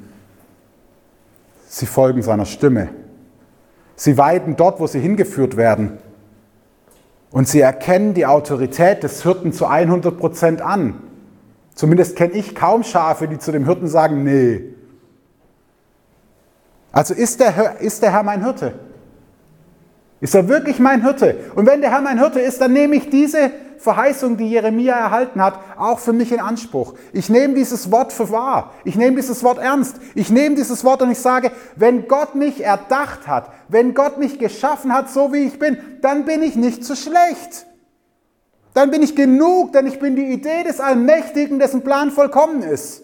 Sie 1.70 1.86
folgen 1.86 2.22
seiner 2.22 2.46
Stimme. 2.46 2.90
Sie 3.96 4.18
weiden 4.18 4.58
dort, 4.58 4.82
wo 4.82 4.88
sie 4.88 5.00
hingeführt 5.00 5.56
werden. 5.56 5.98
Und 7.32 7.48
sie 7.48 7.60
erkennen 7.60 8.14
die 8.14 8.26
Autorität 8.26 9.04
des 9.04 9.24
Hirten 9.24 9.52
zu 9.52 9.66
100 9.66 10.18
Prozent 10.18 10.62
an. 10.62 11.02
Zumindest 11.76 12.16
kenne 12.16 12.34
ich 12.34 12.56
kaum 12.56 12.84
Schafe, 12.84 13.28
die 13.28 13.38
zu 13.38 13.52
dem 13.52 13.66
Hirten 13.66 13.88
sagen, 13.88 14.24
nee. 14.24 14.74
Also 16.92 17.14
ist 17.14 17.40
der, 17.40 17.80
ist 17.80 18.02
der 18.02 18.12
Herr 18.12 18.24
mein 18.24 18.44
Hirte? 18.44 18.74
Ist 20.20 20.34
er 20.34 20.48
wirklich 20.48 20.80
mein 20.80 21.04
Hirte? 21.04 21.36
Und 21.56 21.68
wenn 21.68 21.82
der 21.82 21.92
Herr 21.92 22.02
mein 22.02 22.18
Hirte 22.18 22.40
ist, 22.40 22.60
dann 22.60 22.74
nehme 22.74 22.96
ich 22.96 23.10
diese 23.10 23.52
Verheißung, 23.78 24.38
die 24.38 24.50
Jeremia 24.50 24.96
erhalten 24.96 25.42
hat, 25.42 25.60
auch 25.78 26.00
für 26.00 26.14
mich 26.14 26.32
in 26.32 26.40
Anspruch. 26.40 26.96
Ich 27.14 27.30
nehme 27.30 27.54
dieses 27.54 27.92
Wort 27.92 28.12
für 28.12 28.32
wahr. 28.32 28.74
Ich 28.84 28.96
nehme 28.96 29.16
dieses 29.16 29.44
Wort 29.44 29.60
ernst. 29.60 29.98
Ich 30.16 30.32
nehme 30.32 30.56
dieses 30.56 30.84
Wort 30.84 31.04
und 31.04 31.12
ich 31.12 31.20
sage, 31.20 31.52
wenn 31.76 32.08
Gott 32.08 32.34
mich 32.34 32.64
erdacht 32.64 33.28
hat, 33.28 33.52
wenn 33.68 33.94
Gott 33.94 34.18
mich 34.18 34.40
geschaffen 34.40 34.92
hat, 34.92 35.12
so 35.12 35.32
wie 35.34 35.44
ich 35.44 35.60
bin, 35.60 35.78
dann 36.02 36.26
bin 36.26 36.42
ich 36.42 36.56
nicht 36.56 36.84
zu 36.84 36.96
schlecht. 36.96 37.68
Dann 38.74 38.90
bin 38.90 39.04
ich 39.04 39.16
genug, 39.16 39.74
denn 39.74 39.86
ich 39.86 40.00
bin 40.00 40.16
die 40.16 40.32
Idee 40.32 40.64
des 40.64 40.80
Allmächtigen, 40.80 41.60
dessen 41.60 41.84
Plan 41.84 42.10
vollkommen 42.10 42.64
ist. 42.64 43.04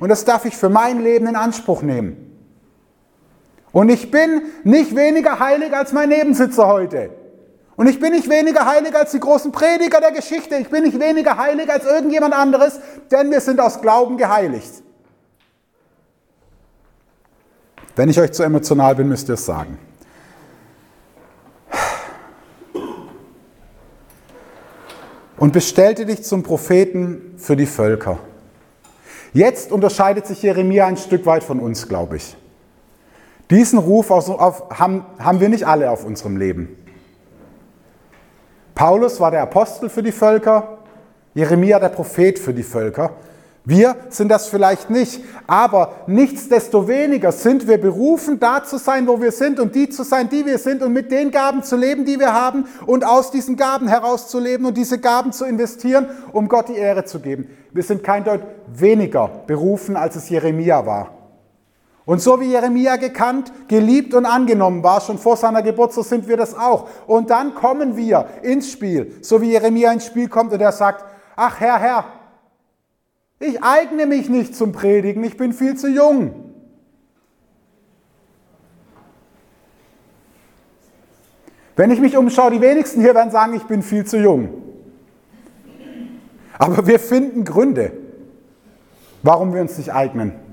Und 0.00 0.08
das 0.08 0.24
darf 0.24 0.44
ich 0.46 0.56
für 0.56 0.68
mein 0.70 1.02
Leben 1.02 1.26
in 1.26 1.36
Anspruch 1.36 1.82
nehmen. 1.82 2.27
Und 3.72 3.88
ich 3.90 4.10
bin 4.10 4.42
nicht 4.64 4.96
weniger 4.96 5.38
heilig 5.38 5.74
als 5.74 5.92
mein 5.92 6.08
Nebensitzer 6.08 6.66
heute. 6.66 7.10
Und 7.76 7.86
ich 7.86 8.00
bin 8.00 8.12
nicht 8.12 8.28
weniger 8.28 8.66
heilig 8.66 8.94
als 8.96 9.12
die 9.12 9.20
großen 9.20 9.52
Prediger 9.52 10.00
der 10.00 10.10
Geschichte. 10.10 10.56
Ich 10.56 10.68
bin 10.68 10.82
nicht 10.82 10.98
weniger 10.98 11.36
heilig 11.36 11.70
als 11.70 11.84
irgendjemand 11.84 12.34
anderes, 12.34 12.80
denn 13.10 13.30
wir 13.30 13.40
sind 13.40 13.60
aus 13.60 13.80
Glauben 13.80 14.16
geheiligt. 14.16 14.82
Wenn 17.94 18.08
ich 18.08 18.18
euch 18.18 18.32
zu 18.32 18.42
emotional 18.42 18.94
bin, 18.96 19.08
müsst 19.08 19.28
ihr 19.28 19.34
es 19.34 19.44
sagen. 19.44 19.78
Und 25.36 25.52
bestellte 25.52 26.04
dich 26.04 26.24
zum 26.24 26.42
Propheten 26.42 27.34
für 27.38 27.54
die 27.54 27.66
Völker. 27.66 28.18
Jetzt 29.32 29.70
unterscheidet 29.70 30.26
sich 30.26 30.42
Jeremia 30.42 30.86
ein 30.86 30.96
Stück 30.96 31.26
weit 31.26 31.44
von 31.44 31.60
uns, 31.60 31.86
glaube 31.86 32.16
ich. 32.16 32.36
Diesen 33.50 33.78
Ruf 33.78 34.10
auf, 34.10 34.28
auf, 34.28 34.78
haben, 34.78 35.04
haben 35.18 35.40
wir 35.40 35.48
nicht 35.48 35.66
alle 35.66 35.90
auf 35.90 36.04
unserem 36.04 36.36
Leben. 36.36 36.76
Paulus 38.74 39.18
war 39.20 39.30
der 39.30 39.42
Apostel 39.42 39.88
für 39.88 40.02
die 40.02 40.12
Völker, 40.12 40.78
Jeremia 41.34 41.78
der 41.80 41.88
Prophet 41.88 42.38
für 42.38 42.52
die 42.52 42.62
Völker. 42.62 43.10
Wir 43.64 43.96
sind 44.08 44.30
das 44.30 44.46
vielleicht 44.46 44.88
nicht, 44.88 45.22
aber 45.46 45.92
nichtsdestoweniger 46.06 47.32
sind 47.32 47.68
wir 47.68 47.78
berufen, 47.78 48.40
da 48.40 48.64
zu 48.64 48.78
sein, 48.78 49.06
wo 49.06 49.20
wir 49.20 49.30
sind 49.30 49.60
und 49.60 49.74
die 49.74 49.90
zu 49.90 50.04
sein, 50.04 50.30
die 50.30 50.46
wir 50.46 50.56
sind 50.56 50.82
und 50.82 50.92
mit 50.94 51.10
den 51.10 51.30
Gaben 51.30 51.62
zu 51.62 51.76
leben, 51.76 52.06
die 52.06 52.18
wir 52.18 52.32
haben 52.32 52.64
und 52.86 53.04
aus 53.04 53.30
diesen 53.30 53.56
Gaben 53.56 53.88
herauszuleben 53.88 54.64
und 54.64 54.76
diese 54.76 54.98
Gaben 54.98 55.32
zu 55.32 55.44
investieren, 55.44 56.06
um 56.32 56.48
Gott 56.48 56.68
die 56.68 56.76
Ehre 56.76 57.04
zu 57.04 57.20
geben. 57.20 57.50
Wir 57.72 57.82
sind 57.82 58.02
kein 58.02 58.24
Deut 58.24 58.40
weniger 58.68 59.28
berufen, 59.46 59.96
als 59.96 60.16
es 60.16 60.30
Jeremia 60.30 60.86
war. 60.86 61.17
Und 62.08 62.22
so 62.22 62.40
wie 62.40 62.46
Jeremia 62.46 62.96
gekannt, 62.96 63.52
geliebt 63.68 64.14
und 64.14 64.24
angenommen 64.24 64.82
war, 64.82 65.02
schon 65.02 65.18
vor 65.18 65.36
seiner 65.36 65.60
Geburt, 65.60 65.92
so 65.92 66.00
sind 66.00 66.26
wir 66.26 66.38
das 66.38 66.54
auch. 66.54 66.88
Und 67.06 67.28
dann 67.28 67.54
kommen 67.54 67.98
wir 67.98 68.26
ins 68.40 68.72
Spiel, 68.72 69.18
so 69.20 69.42
wie 69.42 69.50
Jeremia 69.50 69.92
ins 69.92 70.06
Spiel 70.06 70.26
kommt 70.26 70.54
und 70.54 70.62
er 70.62 70.72
sagt, 70.72 71.04
ach 71.36 71.60
Herr, 71.60 71.78
Herr, 71.78 72.04
ich 73.40 73.62
eigne 73.62 74.06
mich 74.06 74.30
nicht 74.30 74.56
zum 74.56 74.72
Predigen, 74.72 75.22
ich 75.22 75.36
bin 75.36 75.52
viel 75.52 75.76
zu 75.76 75.86
jung. 75.86 76.54
Wenn 81.76 81.90
ich 81.90 82.00
mich 82.00 82.16
umschaue, 82.16 82.52
die 82.52 82.62
wenigsten 82.62 83.02
hier 83.02 83.14
werden 83.14 83.30
sagen, 83.30 83.52
ich 83.52 83.64
bin 83.64 83.82
viel 83.82 84.06
zu 84.06 84.16
jung. 84.16 84.62
Aber 86.58 86.86
wir 86.86 87.00
finden 87.00 87.44
Gründe, 87.44 87.92
warum 89.22 89.52
wir 89.52 89.60
uns 89.60 89.76
nicht 89.76 89.92
eignen. 89.92 90.47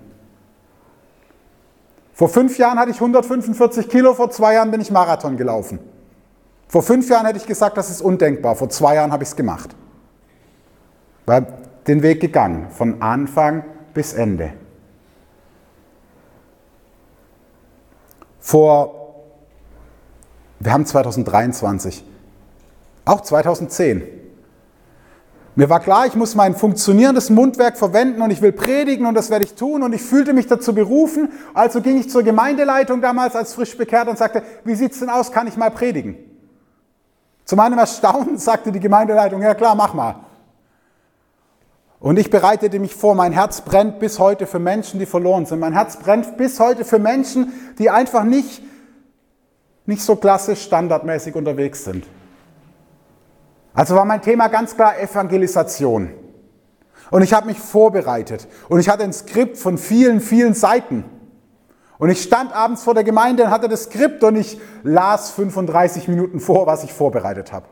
Vor 2.16 2.30
fünf 2.30 2.58
Jahren 2.58 2.80
hatte 2.80 2.92
ich 2.92 2.96
145 2.96 3.90
Kilo, 3.90 4.14
vor 4.14 4.32
zwei 4.32 4.54
Jahren 4.54 4.72
bin 4.72 4.80
ich 4.80 4.90
Marathon 4.90 5.36
gelaufen. 5.36 5.80
Vor 6.70 6.82
fünf 6.82 7.10
Jahren 7.10 7.26
hätte 7.26 7.38
ich 7.38 7.46
gesagt, 7.46 7.78
das 7.78 7.90
ist 7.90 8.02
undenkbar. 8.02 8.56
Vor 8.56 8.70
zwei 8.70 8.96
Jahren 8.96 9.12
habe 9.12 9.24
ich 9.24 9.30
es 9.30 9.36
gemacht. 9.36 9.76
War 11.26 11.42
den 11.86 12.02
Weg 12.02 12.22
gegangen, 12.22 12.70
von 12.70 13.02
Anfang 13.02 13.66
bis 13.94 14.14
Ende. 14.14 14.54
Vor, 18.40 19.26
wir 20.60 20.72
haben 20.72 20.86
2023, 20.86 22.06
auch 23.04 23.22
2010, 23.22 24.04
mir 25.56 25.70
war 25.70 25.80
klar, 25.80 26.06
ich 26.06 26.16
muss 26.16 26.36
mein 26.36 26.54
funktionierendes 26.54 27.30
Mundwerk 27.30 27.78
verwenden 27.78 28.22
und 28.22 28.30
ich 28.30 28.42
will 28.42 28.52
predigen 28.52 29.06
und 29.06 29.16
das 29.16 29.30
werde 29.30 29.46
ich 29.46 29.56
tun 29.56 29.84
und 29.84 29.94
ich 29.94 30.02
fühlte 30.02 30.34
mich 30.34 30.48
dazu 30.48 30.76
berufen. 30.76 31.32
Also 31.54 31.82
ging 31.82 31.98
ich 31.98 32.10
zur 32.10 32.24
Gemeindeleitung 32.24 33.02
damals 33.02 33.38
als 33.38 33.54
frisch 33.54 33.78
bekehrt 33.78 34.10
und 34.10 34.18
sagte, 34.18 34.44
wie 34.66 34.76
sieht's 34.76 35.00
denn 35.00 35.10
aus, 35.10 35.32
kann 35.32 35.48
ich 35.48 35.56
mal 35.56 35.72
predigen? 35.72 36.18
Zu 37.46 37.56
meinem 37.56 37.78
Erstaunen 37.78 38.38
sagte 38.38 38.72
die 38.74 38.82
Gemeindeleitung, 38.82 39.42
ja 39.42 39.54
klar, 39.54 39.76
mach 39.76 39.94
mal. 39.94 40.16
Und 42.00 42.20
ich 42.20 42.30
bereitete 42.30 42.78
mich 42.80 42.94
vor, 42.94 43.16
mein 43.16 43.32
Herz 43.32 43.62
brennt 43.62 44.00
bis 44.00 44.20
heute 44.20 44.48
für 44.48 44.60
Menschen, 44.60 45.00
die 45.00 45.06
verloren 45.06 45.46
sind. 45.46 45.60
Mein 45.60 45.74
Herz 45.74 45.98
brennt 45.98 46.38
bis 46.38 46.60
heute 46.60 46.84
für 46.84 47.00
Menschen, 47.00 47.54
die 47.80 47.90
einfach 47.90 48.24
nicht, 48.24 48.62
nicht 49.86 50.02
so 50.02 50.18
klassisch 50.18 50.64
standardmäßig 50.64 51.36
unterwegs 51.36 51.86
sind. 51.86 52.06
Also 53.76 53.96
war 53.96 54.06
mein 54.06 54.22
Thema 54.22 54.48
ganz 54.48 54.76
klar 54.76 54.98
Evangelisation. 54.98 56.12
Und 57.12 57.22
ich 57.22 57.34
habe 57.34 57.48
mich 57.48 57.60
vorbereitet. 57.60 58.48
Und 58.70 58.80
ich 58.80 58.90
hatte 58.90 59.04
ein 59.04 59.14
Skript 59.14 59.58
von 59.58 59.78
vielen, 59.78 60.22
vielen 60.22 60.54
Seiten. 60.54 61.04
Und 61.98 62.10
ich 62.10 62.24
stand 62.24 62.54
abends 62.54 62.84
vor 62.84 62.94
der 62.94 63.04
Gemeinde 63.04 63.44
und 63.44 63.50
hatte 63.52 63.70
das 63.70 63.84
Skript 63.84 64.24
und 64.24 64.36
ich 64.36 64.60
las 64.84 65.32
35 65.32 66.08
Minuten 66.08 66.40
vor, 66.40 66.68
was 66.68 66.84
ich 66.84 66.94
vorbereitet 66.94 67.52
habe. 67.52 67.68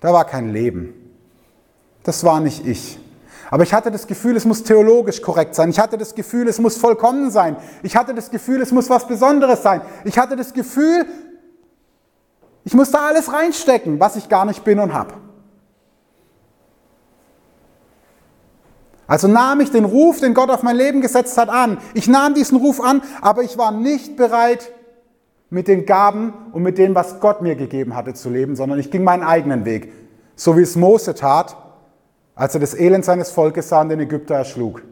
Da 0.00 0.12
war 0.12 0.24
kein 0.24 0.50
Leben. 0.50 0.94
Das 2.02 2.24
war 2.24 2.40
nicht 2.40 2.66
ich. 2.66 2.98
Aber 3.50 3.62
ich 3.62 3.72
hatte 3.72 3.90
das 3.90 4.06
Gefühl, 4.06 4.36
es 4.36 4.44
muss 4.44 4.64
theologisch 4.64 5.22
korrekt 5.22 5.54
sein. 5.54 5.70
Ich 5.70 5.78
hatte 5.78 5.96
das 5.96 6.14
Gefühl, 6.14 6.48
es 6.48 6.58
muss 6.58 6.76
vollkommen 6.76 7.30
sein. 7.30 7.56
Ich 7.82 7.96
hatte 7.96 8.14
das 8.14 8.30
Gefühl, 8.30 8.60
es 8.60 8.72
muss 8.72 8.90
was 8.90 9.06
Besonderes 9.06 9.62
sein. 9.62 9.80
Ich 10.04 10.18
hatte 10.18 10.34
das 10.34 10.52
Gefühl, 10.52 11.06
ich 12.64 12.74
muss 12.74 12.90
da 12.90 13.06
alles 13.06 13.32
reinstecken, 13.32 14.00
was 14.00 14.16
ich 14.16 14.28
gar 14.28 14.44
nicht 14.44 14.64
bin 14.64 14.78
und 14.78 14.92
habe. 14.92 15.14
Also 19.06 19.28
nahm 19.28 19.60
ich 19.60 19.70
den 19.70 19.84
Ruf, 19.84 20.20
den 20.20 20.32
Gott 20.32 20.48
auf 20.48 20.62
mein 20.62 20.76
Leben 20.76 21.02
gesetzt 21.02 21.36
hat, 21.36 21.50
an. 21.50 21.78
Ich 21.92 22.08
nahm 22.08 22.34
diesen 22.34 22.56
Ruf 22.56 22.80
an, 22.80 23.02
aber 23.20 23.42
ich 23.42 23.58
war 23.58 23.70
nicht 23.70 24.16
bereit, 24.16 24.72
mit 25.50 25.68
den 25.68 25.86
Gaben 25.86 26.32
und 26.52 26.62
mit 26.62 26.78
dem, 26.78 26.94
was 26.94 27.20
Gott 27.20 27.40
mir 27.40 27.54
gegeben 27.54 27.94
hatte, 27.94 28.14
zu 28.14 28.28
leben, 28.28 28.56
sondern 28.56 28.78
ich 28.78 28.90
ging 28.90 29.04
meinen 29.04 29.22
eigenen 29.22 29.64
Weg. 29.64 29.92
So 30.34 30.56
wie 30.56 30.62
es 30.62 30.74
Mose 30.74 31.14
tat, 31.14 31.56
als 32.34 32.54
er 32.54 32.60
das 32.60 32.74
Elend 32.74 33.04
seines 33.04 33.30
Volkes 33.30 33.68
sah 33.68 33.82
und 33.82 33.90
den 33.90 34.00
Ägypter 34.00 34.34
erschlug. 34.34 34.82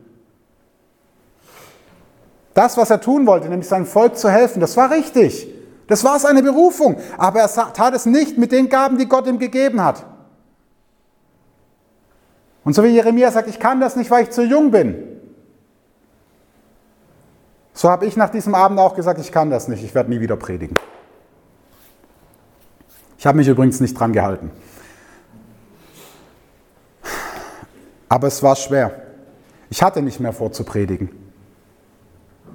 Das, 2.54 2.76
was 2.76 2.90
er 2.90 3.00
tun 3.00 3.26
wollte, 3.26 3.48
nämlich 3.48 3.68
seinem 3.68 3.86
Volk 3.86 4.16
zu 4.16 4.30
helfen, 4.30 4.60
das 4.60 4.76
war 4.76 4.90
richtig. 4.90 5.48
Das 5.92 6.04
war 6.04 6.18
seine 6.18 6.42
Berufung. 6.42 6.96
Aber 7.18 7.40
er 7.40 7.50
tat 7.50 7.92
es 7.92 8.06
nicht 8.06 8.38
mit 8.38 8.50
den 8.50 8.70
Gaben, 8.70 8.96
die 8.96 9.06
Gott 9.06 9.26
ihm 9.26 9.38
gegeben 9.38 9.84
hat. 9.84 10.06
Und 12.64 12.72
so 12.72 12.82
wie 12.82 12.88
Jeremia 12.88 13.30
sagt, 13.30 13.46
ich 13.46 13.60
kann 13.60 13.78
das 13.78 13.94
nicht, 13.94 14.10
weil 14.10 14.22
ich 14.22 14.30
zu 14.30 14.42
jung 14.42 14.70
bin. 14.70 14.96
So 17.74 17.90
habe 17.90 18.06
ich 18.06 18.16
nach 18.16 18.30
diesem 18.30 18.54
Abend 18.54 18.78
auch 18.78 18.94
gesagt, 18.94 19.20
ich 19.20 19.30
kann 19.32 19.50
das 19.50 19.68
nicht, 19.68 19.84
ich 19.84 19.94
werde 19.94 20.08
nie 20.08 20.20
wieder 20.20 20.36
predigen. 20.36 20.78
Ich 23.18 23.26
habe 23.26 23.36
mich 23.36 23.48
übrigens 23.48 23.78
nicht 23.78 23.92
dran 23.92 24.14
gehalten. 24.14 24.50
Aber 28.08 28.28
es 28.28 28.42
war 28.42 28.56
schwer. 28.56 28.92
Ich 29.68 29.82
hatte 29.82 30.00
nicht 30.00 30.20
mehr 30.20 30.32
vor 30.32 30.52
zu 30.52 30.64
predigen. 30.64 31.10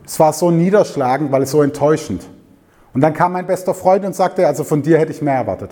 Es 0.03 0.19
war 0.19 0.33
so 0.33 0.49
niederschlagend, 0.49 1.31
weil 1.31 1.43
es 1.43 1.51
so 1.51 1.61
enttäuschend. 1.61 2.27
Und 2.97 3.01
dann 3.01 3.13
kam 3.13 3.33
mein 3.33 3.45
bester 3.45 3.75
Freund 3.75 4.03
und 4.05 4.15
sagte, 4.15 4.47
also 4.47 4.63
von 4.63 4.81
dir 4.81 4.97
hätte 4.97 5.11
ich 5.11 5.21
mehr 5.21 5.35
erwartet. 5.35 5.69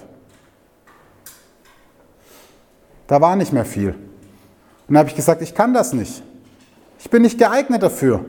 Da 3.07 3.19
war 3.19 3.35
nicht 3.35 3.51
mehr 3.51 3.65
viel. 3.65 3.93
Und 3.93 3.97
dann 4.89 4.99
habe 4.99 5.09
ich 5.09 5.15
gesagt, 5.15 5.41
ich 5.41 5.55
kann 5.55 5.73
das 5.73 5.91
nicht. 5.91 6.21
Ich 6.99 7.09
bin 7.09 7.23
nicht 7.23 7.39
geeignet 7.39 7.81
dafür. 7.81 8.25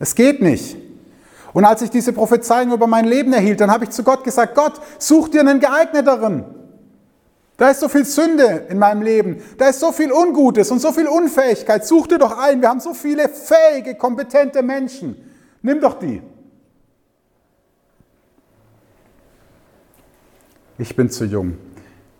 Es 0.00 0.16
geht 0.16 0.42
nicht. 0.42 0.78
Und 1.52 1.64
als 1.64 1.80
ich 1.82 1.90
diese 1.90 2.12
Prophezeiung 2.12 2.72
über 2.72 2.88
mein 2.88 3.04
Leben 3.04 3.32
erhielt, 3.32 3.60
dann 3.60 3.70
habe 3.70 3.84
ich 3.84 3.90
zu 3.90 4.02
Gott 4.02 4.24
gesagt, 4.24 4.56
Gott, 4.56 4.72
such 4.98 5.28
dir 5.28 5.42
einen 5.42 5.60
geeigneteren. 5.60 6.46
Da 7.56 7.70
ist 7.70 7.78
so 7.78 7.88
viel 7.88 8.04
Sünde 8.04 8.66
in 8.68 8.80
meinem 8.80 9.02
Leben, 9.02 9.44
da 9.58 9.68
ist 9.68 9.78
so 9.78 9.92
viel 9.92 10.10
Ungutes 10.10 10.72
und 10.72 10.80
so 10.80 10.90
viel 10.90 11.06
Unfähigkeit. 11.06 11.86
Such 11.86 12.08
dir 12.08 12.18
doch 12.18 12.36
ein, 12.36 12.62
wir 12.62 12.68
haben 12.68 12.80
so 12.80 12.94
viele 12.94 13.28
fähige, 13.28 13.94
kompetente 13.94 14.60
Menschen. 14.60 15.14
Nimm 15.62 15.80
doch 15.80 16.00
die. 16.00 16.20
Ich 20.80 20.96
bin 20.96 21.10
zu 21.10 21.26
jung, 21.26 21.58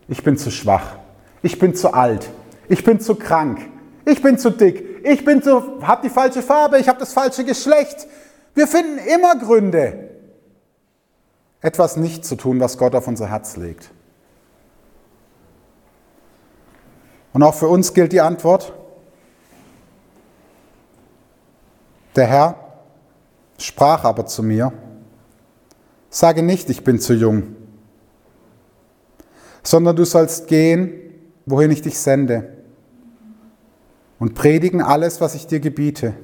ich 0.06 0.22
bin 0.22 0.36
zu 0.36 0.50
schwach, 0.50 0.98
ich 1.40 1.58
bin 1.58 1.74
zu 1.74 1.94
alt, 1.94 2.28
ich 2.68 2.84
bin 2.84 3.00
zu 3.00 3.14
krank, 3.14 3.58
ich 4.04 4.20
bin 4.20 4.36
zu 4.36 4.50
dick, 4.50 5.02
ich 5.02 5.24
bin 5.24 5.42
zu, 5.42 5.80
habe 5.80 6.02
die 6.02 6.10
falsche 6.10 6.42
Farbe, 6.42 6.78
ich 6.78 6.86
habe 6.86 6.98
das 6.98 7.14
falsche 7.14 7.42
Geschlecht. 7.42 8.06
Wir 8.54 8.66
finden 8.66 8.98
immer 8.98 9.34
Gründe, 9.36 10.10
etwas 11.62 11.96
nicht 11.96 12.26
zu 12.26 12.36
tun, 12.36 12.60
was 12.60 12.76
Gott 12.76 12.94
auf 12.94 13.08
unser 13.08 13.28
Herz 13.28 13.56
legt. 13.56 13.90
Und 17.32 17.42
auch 17.42 17.54
für 17.54 17.68
uns 17.68 17.94
gilt 17.94 18.12
die 18.12 18.20
Antwort. 18.20 18.74
Der 22.14 22.26
Herr 22.26 22.56
sprach 23.56 24.04
aber 24.04 24.26
zu 24.26 24.42
mir, 24.42 24.70
sage 26.10 26.42
nicht, 26.42 26.68
ich 26.68 26.84
bin 26.84 27.00
zu 27.00 27.14
jung, 27.14 27.56
sondern 29.62 29.96
du 29.96 30.04
sollst 30.04 30.46
gehen, 30.46 30.92
wohin 31.46 31.70
ich 31.70 31.82
dich 31.82 31.98
sende 31.98 32.48
und 34.18 34.34
predigen 34.34 34.82
alles, 34.82 35.20
was 35.20 35.34
ich 35.34 35.46
dir 35.46 35.60
gebiete. 35.60 36.14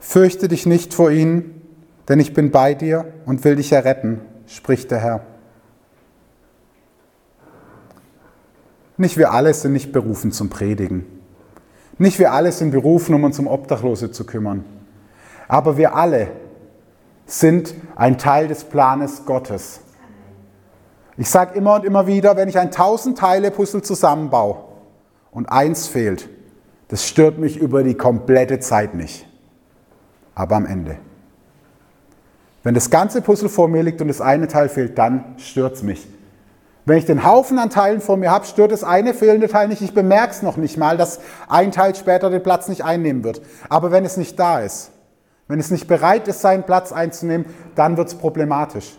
Fürchte 0.00 0.48
dich 0.48 0.66
nicht 0.66 0.94
vor 0.94 1.10
ihnen, 1.10 1.60
denn 2.08 2.20
ich 2.20 2.32
bin 2.32 2.50
bei 2.50 2.74
dir 2.74 3.12
und 3.26 3.44
will 3.44 3.56
dich 3.56 3.72
erretten, 3.72 4.20
spricht 4.46 4.90
der 4.90 5.00
Herr. 5.00 5.26
Nicht 8.96 9.16
wir 9.16 9.32
alle 9.32 9.52
sind 9.52 9.72
nicht 9.72 9.92
berufen 9.92 10.30
zum 10.30 10.50
Predigen. 10.50 11.04
Nicht 11.98 12.18
wir 12.18 12.32
alle 12.32 12.52
sind 12.52 12.70
berufen, 12.70 13.14
um 13.14 13.24
uns 13.24 13.38
um 13.38 13.48
Obdachlose 13.48 14.12
zu 14.12 14.24
kümmern. 14.24 14.64
Aber 15.48 15.76
wir 15.76 15.96
alle 15.96 16.28
sind 17.26 17.74
ein 17.96 18.18
Teil 18.18 18.46
des 18.46 18.64
Planes 18.64 19.24
Gottes. 19.24 19.80
Ich 21.16 21.30
sage 21.30 21.56
immer 21.56 21.76
und 21.76 21.84
immer 21.84 22.06
wieder, 22.06 22.36
wenn 22.36 22.48
ich 22.48 22.58
ein 22.58 22.70
tausend 22.70 23.18
Teile 23.18 23.50
Puzzle 23.50 23.82
zusammenbaue, 23.82 24.56
und 25.34 25.46
eins 25.46 25.88
fehlt. 25.88 26.28
Das 26.88 27.06
stört 27.06 27.38
mich 27.38 27.58
über 27.58 27.82
die 27.82 27.94
komplette 27.94 28.60
Zeit 28.60 28.94
nicht. 28.94 29.26
Aber 30.34 30.56
am 30.56 30.64
Ende. 30.64 30.96
Wenn 32.62 32.74
das 32.74 32.88
ganze 32.88 33.20
Puzzle 33.20 33.48
vor 33.48 33.68
mir 33.68 33.82
liegt 33.82 34.00
und 34.00 34.08
das 34.08 34.20
eine 34.20 34.48
Teil 34.48 34.68
fehlt, 34.68 34.96
dann 34.96 35.34
stört 35.36 35.74
es 35.74 35.82
mich. 35.82 36.06
Wenn 36.86 36.98
ich 36.98 37.04
den 37.04 37.24
Haufen 37.24 37.58
an 37.58 37.70
Teilen 37.70 38.00
vor 38.00 38.16
mir 38.16 38.30
habe, 38.30 38.46
stört 38.46 38.70
das 38.70 38.84
eine 38.84 39.12
fehlende 39.12 39.48
Teil 39.48 39.68
nicht. 39.68 39.82
Ich 39.82 39.94
bemerke 39.94 40.30
es 40.30 40.42
noch 40.42 40.56
nicht 40.56 40.76
mal, 40.76 40.96
dass 40.96 41.20
ein 41.48 41.72
Teil 41.72 41.94
später 41.94 42.30
den 42.30 42.42
Platz 42.42 42.68
nicht 42.68 42.84
einnehmen 42.84 43.24
wird. 43.24 43.42
Aber 43.68 43.90
wenn 43.90 44.04
es 44.04 44.16
nicht 44.16 44.38
da 44.38 44.60
ist, 44.60 44.92
wenn 45.48 45.58
es 45.58 45.70
nicht 45.70 45.88
bereit 45.88 46.28
ist, 46.28 46.40
seinen 46.40 46.62
Platz 46.62 46.92
einzunehmen, 46.92 47.46
dann 47.74 47.96
wird 47.96 48.08
es 48.08 48.14
problematisch. 48.14 48.98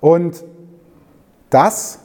Und 0.00 0.42
das 1.52 1.98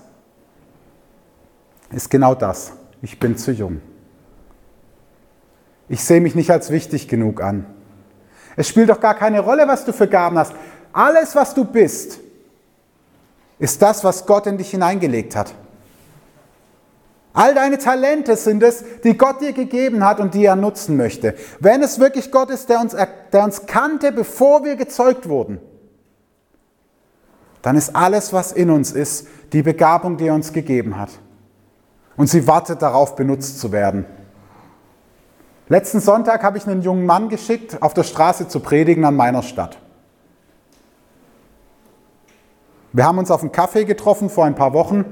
ist 1.91 2.09
genau 2.09 2.35
das 2.35 2.73
ich 3.01 3.19
bin 3.19 3.37
zu 3.37 3.51
jung. 3.51 3.81
Ich 5.89 6.03
sehe 6.03 6.19
mich 6.19 6.35
nicht 6.35 6.51
als 6.51 6.71
wichtig 6.71 7.07
genug 7.07 7.41
an. 7.41 7.65
Es 8.55 8.67
spielt 8.67 8.89
doch 8.89 8.99
gar 8.99 9.13
keine 9.13 9.39
Rolle, 9.39 9.67
was 9.67 9.85
du 9.85 9.93
für 9.93 10.07
Gaben 10.07 10.37
hast. 10.37 10.53
Alles, 10.91 11.35
was 11.35 11.53
du 11.53 11.63
bist, 11.63 12.19
ist 13.59 13.81
das, 13.81 14.03
was 14.03 14.25
Gott 14.25 14.47
in 14.47 14.57
dich 14.57 14.71
hineingelegt 14.71 15.35
hat. 15.35 15.53
All 17.33 17.53
deine 17.53 17.77
Talente 17.77 18.35
sind 18.35 18.63
es, 18.63 18.83
die 19.03 19.15
Gott 19.15 19.41
dir 19.41 19.53
gegeben 19.53 20.03
hat 20.03 20.19
und 20.19 20.33
die 20.33 20.43
er 20.43 20.55
nutzen 20.55 20.97
möchte. 20.97 21.35
Wenn 21.59 21.83
es 21.83 21.99
wirklich 21.99 22.31
Gott 22.31 22.49
ist, 22.49 22.67
der 22.69 22.81
uns, 22.81 22.95
der 23.31 23.43
uns 23.43 23.67
kannte, 23.67 24.11
bevor 24.11 24.65
wir 24.65 24.75
gezeugt 24.75 25.29
wurden, 25.29 25.61
dann 27.67 27.75
ist 27.75 27.97
alles, 27.97 28.31
was 28.31 28.53
in 28.53 28.69
uns 28.69 28.93
ist, 28.93 29.27
die 29.51 29.61
Begabung, 29.61 30.15
die 30.15 30.27
er 30.27 30.33
uns 30.33 30.53
gegeben 30.53 30.97
hat 30.97 31.09
und 32.15 32.27
sie 32.27 32.47
wartet 32.47 32.81
darauf, 32.81 33.17
benutzt 33.17 33.59
zu 33.59 33.73
werden. 33.73 34.05
Letzten 35.67 35.99
Sonntag 35.99 36.43
habe 36.43 36.57
ich 36.57 36.65
einen 36.65 36.81
jungen 36.81 37.05
Mann 37.05 37.27
geschickt, 37.27 37.81
auf 37.81 37.93
der 37.93 38.03
Straße 38.03 38.47
zu 38.47 38.61
predigen 38.61 39.03
an 39.03 39.17
meiner 39.17 39.43
Stadt. 39.43 39.79
Wir 42.93 43.03
haben 43.03 43.17
uns 43.17 43.31
auf 43.31 43.41
einen 43.41 43.51
Kaffee 43.51 43.83
getroffen 43.83 44.29
vor 44.29 44.45
ein 44.45 44.55
paar 44.55 44.71
Wochen 44.71 45.03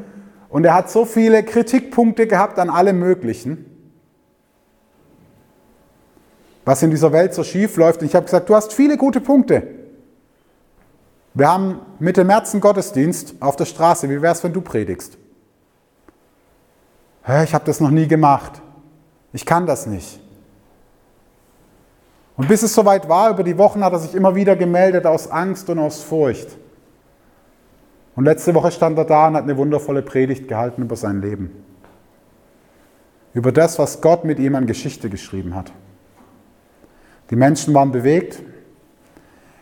und 0.48 0.64
er 0.64 0.76
hat 0.76 0.90
so 0.90 1.04
viele 1.04 1.44
Kritikpunkte 1.44 2.26
gehabt 2.26 2.58
an 2.58 2.70
alle 2.70 2.94
möglichen, 2.94 3.66
was 6.64 6.82
in 6.84 6.90
dieser 6.90 7.12
Welt 7.12 7.34
so 7.34 7.44
schief 7.44 7.76
läuft. 7.76 8.00
Und 8.00 8.08
ich 8.08 8.16
habe 8.16 8.24
gesagt, 8.24 8.48
du 8.48 8.56
hast 8.56 8.72
viele 8.72 8.96
gute 8.96 9.20
Punkte. 9.20 9.85
Wir 11.36 11.50
haben 11.50 11.82
Mitte 12.00 12.24
März 12.24 12.54
einen 12.54 12.62
Gottesdienst 12.62 13.36
auf 13.42 13.58
der 13.58 13.66
Straße. 13.66 14.10
Wie 14.10 14.22
wäre 14.22 14.34
es, 14.34 14.44
wenn 14.44 14.54
du 14.54 14.62
predigst? 14.62 15.18
Hä, 17.24 17.44
ich 17.44 17.54
habe 17.54 17.66
das 17.66 17.82
noch 17.82 17.92
nie 17.92 18.08
gemacht. 18.08 18.62
Ich 19.34 19.46
kann 19.46 19.68
das 19.68 19.86
nicht. 19.86 20.20
Und 22.38 22.48
bis 22.48 22.64
es 22.64 22.74
soweit 22.74 23.10
war, 23.10 23.32
über 23.32 23.44
die 23.44 23.58
Wochen 23.58 23.84
hat 23.84 23.92
er 23.92 24.00
sich 24.00 24.16
immer 24.16 24.34
wieder 24.34 24.56
gemeldet 24.56 25.06
aus 25.06 25.30
Angst 25.30 25.70
und 25.70 25.78
aus 25.78 26.02
Furcht. 26.02 26.58
Und 28.16 28.24
letzte 28.24 28.54
Woche 28.56 28.72
stand 28.72 28.98
er 28.98 29.06
da 29.06 29.28
und 29.28 29.36
hat 29.36 29.44
eine 29.44 29.58
wundervolle 29.58 30.02
Predigt 30.02 30.48
gehalten 30.48 30.84
über 30.84 30.96
sein 30.96 31.22
Leben. 31.22 31.52
Über 33.34 33.52
das, 33.52 33.78
was 33.78 34.00
Gott 34.00 34.24
mit 34.24 34.40
ihm 34.40 34.56
an 34.56 34.68
Geschichte 34.68 35.10
geschrieben 35.10 35.54
hat. 35.54 35.74
Die 37.30 37.36
Menschen 37.36 37.74
waren 37.74 37.92
bewegt. 37.92 38.42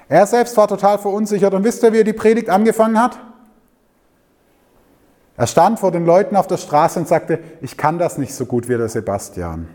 Er 0.10 0.26
selbst 0.28 0.56
war 0.58 0.68
total 0.68 1.00
verunsichert. 1.00 1.54
Und 1.54 1.64
wisst 1.64 1.84
ihr, 1.84 1.94
wie 1.94 2.00
er 2.00 2.04
die 2.04 2.14
Predigt 2.14 2.50
angefangen 2.50 3.00
hat? 3.00 3.18
Er 5.36 5.48
stand 5.48 5.80
vor 5.80 5.92
den 5.92 6.06
Leuten 6.06 6.36
auf 6.36 6.48
der 6.48 6.58
Straße 6.58 7.00
und 7.00 7.08
sagte, 7.08 7.40
ich 7.62 7.76
kann 7.76 7.98
das 7.98 8.18
nicht 8.18 8.36
so 8.36 8.46
gut 8.46 8.70
wie 8.70 8.78
der 8.78 8.90
Sebastian. 8.90 9.68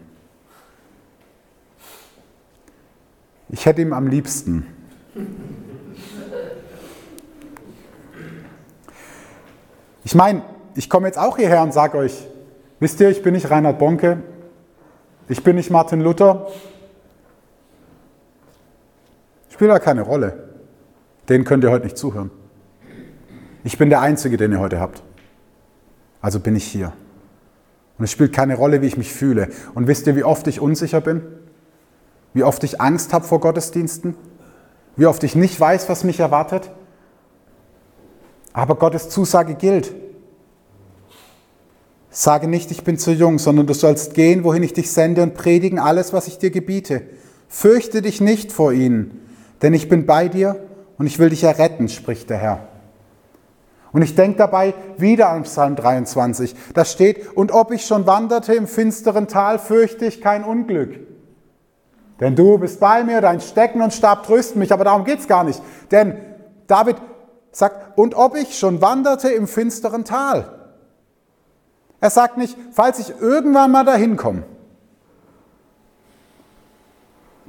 Ich 3.48 3.66
hätte 3.66 3.82
ihm 3.82 3.92
am 3.92 4.06
liebsten. 4.06 4.66
Ich 10.04 10.14
meine, 10.14 10.42
ich 10.74 10.88
komme 10.88 11.08
jetzt 11.08 11.18
auch 11.18 11.36
hierher 11.36 11.62
und 11.62 11.72
sage 11.72 11.98
euch, 11.98 12.28
wisst 12.78 13.00
ihr, 13.00 13.08
ich 13.08 13.22
bin 13.22 13.34
nicht 13.34 13.50
Reinhard 13.50 13.78
Bonke, 13.78 14.22
ich 15.28 15.42
bin 15.42 15.56
nicht 15.56 15.70
Martin 15.70 16.00
Luther, 16.00 16.46
ich 19.58 19.60
spiele 19.60 19.72
da 19.72 19.80
keine 19.80 20.02
Rolle. 20.02 20.50
Den 21.28 21.42
könnt 21.42 21.64
ihr 21.64 21.72
heute 21.72 21.86
nicht 21.86 21.98
zuhören. 21.98 22.30
Ich 23.64 23.76
bin 23.76 23.90
der 23.90 24.00
Einzige, 24.00 24.36
den 24.36 24.52
ihr 24.52 24.60
heute 24.60 24.78
habt. 24.78 25.02
Also 26.20 26.38
bin 26.38 26.54
ich 26.54 26.62
hier. 26.62 26.92
Und 27.98 28.04
es 28.04 28.12
spielt 28.12 28.32
keine 28.32 28.54
Rolle, 28.54 28.82
wie 28.82 28.86
ich 28.86 28.96
mich 28.96 29.12
fühle. 29.12 29.48
Und 29.74 29.88
wisst 29.88 30.06
ihr, 30.06 30.14
wie 30.14 30.22
oft 30.22 30.46
ich 30.46 30.60
unsicher 30.60 31.00
bin? 31.00 31.22
Wie 32.34 32.44
oft 32.44 32.62
ich 32.62 32.80
Angst 32.80 33.12
habe 33.12 33.24
vor 33.24 33.40
Gottesdiensten? 33.40 34.14
Wie 34.94 35.06
oft 35.06 35.24
ich 35.24 35.34
nicht 35.34 35.58
weiß, 35.58 35.88
was 35.88 36.04
mich 36.04 36.20
erwartet? 36.20 36.70
Aber 38.52 38.76
Gottes 38.76 39.08
Zusage 39.08 39.56
gilt. 39.56 39.92
Sage 42.10 42.46
nicht, 42.46 42.70
ich 42.70 42.84
bin 42.84 42.96
zu 42.96 43.10
jung, 43.10 43.40
sondern 43.40 43.66
du 43.66 43.74
sollst 43.74 44.14
gehen, 44.14 44.44
wohin 44.44 44.62
ich 44.62 44.72
dich 44.72 44.92
sende 44.92 45.20
und 45.24 45.34
predigen 45.34 45.80
alles, 45.80 46.12
was 46.12 46.28
ich 46.28 46.38
dir 46.38 46.50
gebiete. 46.50 47.02
Fürchte 47.48 48.02
dich 48.02 48.20
nicht 48.20 48.52
vor 48.52 48.72
ihnen, 48.72 49.24
denn 49.62 49.74
ich 49.74 49.88
bin 49.88 50.06
bei 50.06 50.28
dir 50.28 50.56
und 50.98 51.06
ich 51.06 51.18
will 51.18 51.30
dich 51.30 51.44
erretten, 51.44 51.88
spricht 51.88 52.30
der 52.30 52.38
Herr. 52.38 52.68
Und 53.92 54.02
ich 54.02 54.14
denke 54.14 54.38
dabei 54.38 54.74
wieder 54.98 55.30
an 55.30 55.44
Psalm 55.44 55.76
23. 55.76 56.54
Da 56.74 56.84
steht, 56.84 57.36
und 57.36 57.52
ob 57.52 57.72
ich 57.72 57.86
schon 57.86 58.06
wanderte 58.06 58.54
im 58.54 58.66
finsteren 58.66 59.28
Tal, 59.28 59.58
fürchte 59.58 60.04
ich 60.04 60.20
kein 60.20 60.44
Unglück. 60.44 60.98
Denn 62.20 62.36
du 62.36 62.58
bist 62.58 62.80
bei 62.80 63.04
mir, 63.04 63.20
dein 63.20 63.40
Stecken 63.40 63.80
und 63.80 63.94
Stab 63.94 64.24
trösten 64.26 64.58
mich, 64.58 64.72
aber 64.72 64.84
darum 64.84 65.04
geht 65.04 65.20
es 65.20 65.28
gar 65.28 65.44
nicht. 65.44 65.62
Denn 65.90 66.16
David 66.66 66.96
sagt, 67.52 67.98
und 67.98 68.14
ob 68.14 68.36
ich 68.36 68.58
schon 68.58 68.82
wanderte 68.82 69.28
im 69.30 69.46
finsteren 69.46 70.04
Tal. 70.04 70.52
Er 72.00 72.10
sagt 72.10 72.36
nicht, 72.36 72.56
falls 72.72 72.98
ich 72.98 73.20
irgendwann 73.20 73.70
mal 73.70 73.84
dahin 73.84 74.16
komme. 74.16 74.44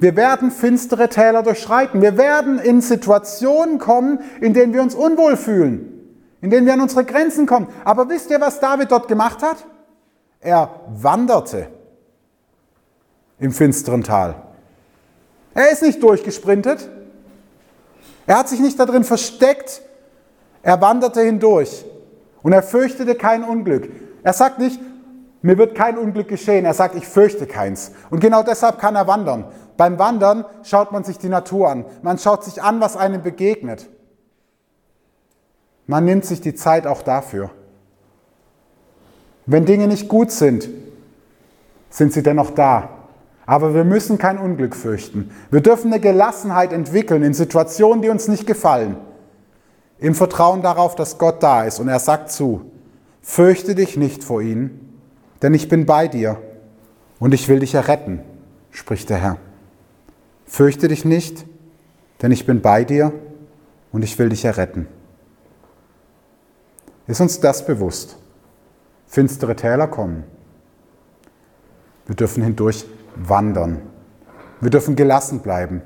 Wir 0.00 0.16
werden 0.16 0.50
finstere 0.50 1.08
Täler 1.08 1.42
durchschreiten. 1.42 2.02
Wir 2.02 2.16
werden 2.16 2.58
in 2.58 2.80
Situationen 2.80 3.78
kommen, 3.78 4.20
in 4.40 4.54
denen 4.54 4.72
wir 4.72 4.82
uns 4.82 4.94
unwohl 4.94 5.36
fühlen 5.36 6.00
in 6.40 6.50
denen 6.50 6.66
wir 6.66 6.74
an 6.74 6.80
unsere 6.80 7.04
Grenzen 7.04 7.46
kommen. 7.46 7.68
Aber 7.84 8.08
wisst 8.08 8.30
ihr, 8.30 8.40
was 8.40 8.60
David 8.60 8.90
dort 8.90 9.08
gemacht 9.08 9.42
hat? 9.42 9.66
Er 10.40 10.70
wanderte 10.88 11.68
im 13.38 13.52
finsteren 13.52 14.02
Tal. 14.02 14.36
Er 15.54 15.70
ist 15.70 15.82
nicht 15.82 16.02
durchgesprintet. 16.02 16.88
Er 18.26 18.38
hat 18.38 18.48
sich 18.48 18.60
nicht 18.60 18.78
darin 18.78 19.04
versteckt. 19.04 19.82
Er 20.62 20.80
wanderte 20.80 21.20
hindurch 21.22 21.84
und 22.42 22.52
er 22.52 22.62
fürchtete 22.62 23.14
kein 23.14 23.44
Unglück. 23.44 23.90
Er 24.22 24.32
sagt 24.32 24.58
nicht, 24.58 24.80
mir 25.42 25.56
wird 25.56 25.74
kein 25.74 25.96
Unglück 25.96 26.28
geschehen. 26.28 26.64
Er 26.64 26.74
sagt, 26.74 26.94
ich 26.94 27.06
fürchte 27.06 27.46
keins. 27.46 27.92
Und 28.10 28.20
genau 28.20 28.42
deshalb 28.42 28.78
kann 28.78 28.94
er 28.94 29.06
wandern. 29.06 29.46
Beim 29.80 29.98
Wandern 29.98 30.44
schaut 30.62 30.92
man 30.92 31.04
sich 31.04 31.16
die 31.16 31.30
Natur 31.30 31.70
an. 31.70 31.86
Man 32.02 32.18
schaut 32.18 32.44
sich 32.44 32.62
an, 32.62 32.82
was 32.82 32.98
einem 32.98 33.22
begegnet. 33.22 33.88
Man 35.86 36.04
nimmt 36.04 36.26
sich 36.26 36.42
die 36.42 36.54
Zeit 36.54 36.86
auch 36.86 37.00
dafür. 37.00 37.48
Wenn 39.46 39.64
Dinge 39.64 39.88
nicht 39.88 40.06
gut 40.06 40.32
sind, 40.32 40.68
sind 41.88 42.12
sie 42.12 42.22
dennoch 42.22 42.50
da. 42.50 42.90
Aber 43.46 43.72
wir 43.72 43.84
müssen 43.84 44.18
kein 44.18 44.36
Unglück 44.36 44.76
fürchten. 44.76 45.30
Wir 45.50 45.62
dürfen 45.62 45.90
eine 45.90 45.98
Gelassenheit 46.02 46.74
entwickeln 46.74 47.22
in 47.22 47.32
Situationen, 47.32 48.02
die 48.02 48.10
uns 48.10 48.28
nicht 48.28 48.46
gefallen. 48.46 48.98
Im 49.98 50.14
Vertrauen 50.14 50.60
darauf, 50.60 50.94
dass 50.94 51.16
Gott 51.16 51.42
da 51.42 51.64
ist. 51.64 51.80
Und 51.80 51.88
er 51.88 52.00
sagt 52.00 52.30
zu, 52.30 52.70
fürchte 53.22 53.74
dich 53.74 53.96
nicht 53.96 54.24
vor 54.24 54.42
ihnen, 54.42 55.00
denn 55.40 55.54
ich 55.54 55.70
bin 55.70 55.86
bei 55.86 56.06
dir 56.06 56.36
und 57.18 57.32
ich 57.32 57.48
will 57.48 57.60
dich 57.60 57.72
erretten, 57.72 58.20
spricht 58.72 59.08
der 59.08 59.16
Herr. 59.16 59.38
Fürchte 60.50 60.88
dich 60.88 61.04
nicht, 61.04 61.46
denn 62.20 62.32
ich 62.32 62.44
bin 62.44 62.60
bei 62.60 62.82
dir 62.82 63.12
und 63.92 64.02
ich 64.02 64.18
will 64.18 64.30
dich 64.30 64.44
erretten. 64.44 64.88
Ist 67.06 67.20
uns 67.20 67.38
das 67.38 67.64
bewusst? 67.64 68.16
Finstere 69.06 69.54
Täler 69.54 69.86
kommen. 69.86 70.24
Wir 72.06 72.16
dürfen 72.16 72.42
hindurch 72.42 72.84
wandern. 73.14 73.80
Wir 74.60 74.70
dürfen 74.70 74.96
gelassen 74.96 75.38
bleiben. 75.38 75.82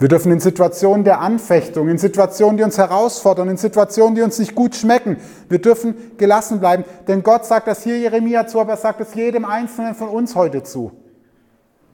Wir 0.00 0.08
dürfen 0.08 0.32
in 0.32 0.40
Situationen 0.40 1.04
der 1.04 1.20
Anfechtung, 1.20 1.88
in 1.88 1.98
Situationen, 1.98 2.56
die 2.56 2.64
uns 2.64 2.78
herausfordern, 2.78 3.48
in 3.48 3.58
Situationen, 3.58 4.16
die 4.16 4.22
uns 4.22 4.40
nicht 4.40 4.56
gut 4.56 4.74
schmecken, 4.74 5.18
wir 5.48 5.60
dürfen 5.60 5.94
gelassen 6.16 6.58
bleiben. 6.58 6.84
Denn 7.06 7.22
Gott 7.22 7.46
sagt 7.46 7.68
das 7.68 7.84
hier 7.84 7.96
Jeremia 7.96 8.48
zu, 8.48 8.58
aber 8.58 8.72
er 8.72 8.76
sagt 8.76 9.00
es 9.00 9.14
jedem 9.14 9.44
Einzelnen 9.44 9.94
von 9.94 10.08
uns 10.08 10.34
heute 10.34 10.64
zu. 10.64 10.90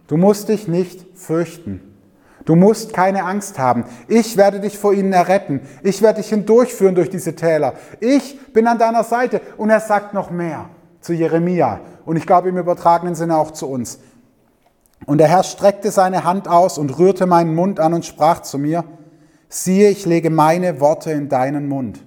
Du 0.06 0.16
musst 0.16 0.48
dich 0.48 0.68
nicht 0.68 1.06
fürchten. 1.16 1.80
Du 2.44 2.56
musst 2.56 2.92
keine 2.92 3.24
Angst 3.24 3.58
haben. 3.58 3.84
Ich 4.06 4.36
werde 4.36 4.60
dich 4.60 4.78
vor 4.78 4.92
ihnen 4.92 5.12
erretten. 5.12 5.62
Ich 5.82 6.02
werde 6.02 6.20
dich 6.20 6.28
hindurchführen 6.28 6.94
durch 6.94 7.08
diese 7.08 7.34
Täler. 7.34 7.74
Ich 8.00 8.52
bin 8.52 8.66
an 8.66 8.78
deiner 8.78 9.02
Seite. 9.02 9.40
Und 9.56 9.70
er 9.70 9.80
sagt 9.80 10.12
noch 10.12 10.30
mehr 10.30 10.68
zu 11.00 11.14
Jeremia. 11.14 11.80
Und 12.04 12.16
ich 12.16 12.26
glaube 12.26 12.50
im 12.50 12.58
übertragenen 12.58 13.14
Sinne 13.14 13.38
auch 13.38 13.52
zu 13.52 13.66
uns. 13.68 13.98
Und 15.06 15.18
der 15.18 15.28
Herr 15.28 15.42
streckte 15.42 15.90
seine 15.90 16.24
Hand 16.24 16.48
aus 16.48 16.76
und 16.76 16.98
rührte 16.98 17.26
meinen 17.26 17.54
Mund 17.54 17.80
an 17.80 17.94
und 17.94 18.04
sprach 18.04 18.40
zu 18.40 18.58
mir, 18.58 18.84
siehe, 19.48 19.90
ich 19.90 20.04
lege 20.04 20.30
meine 20.30 20.80
Worte 20.80 21.12
in 21.12 21.28
deinen 21.28 21.68
Mund. 21.68 22.00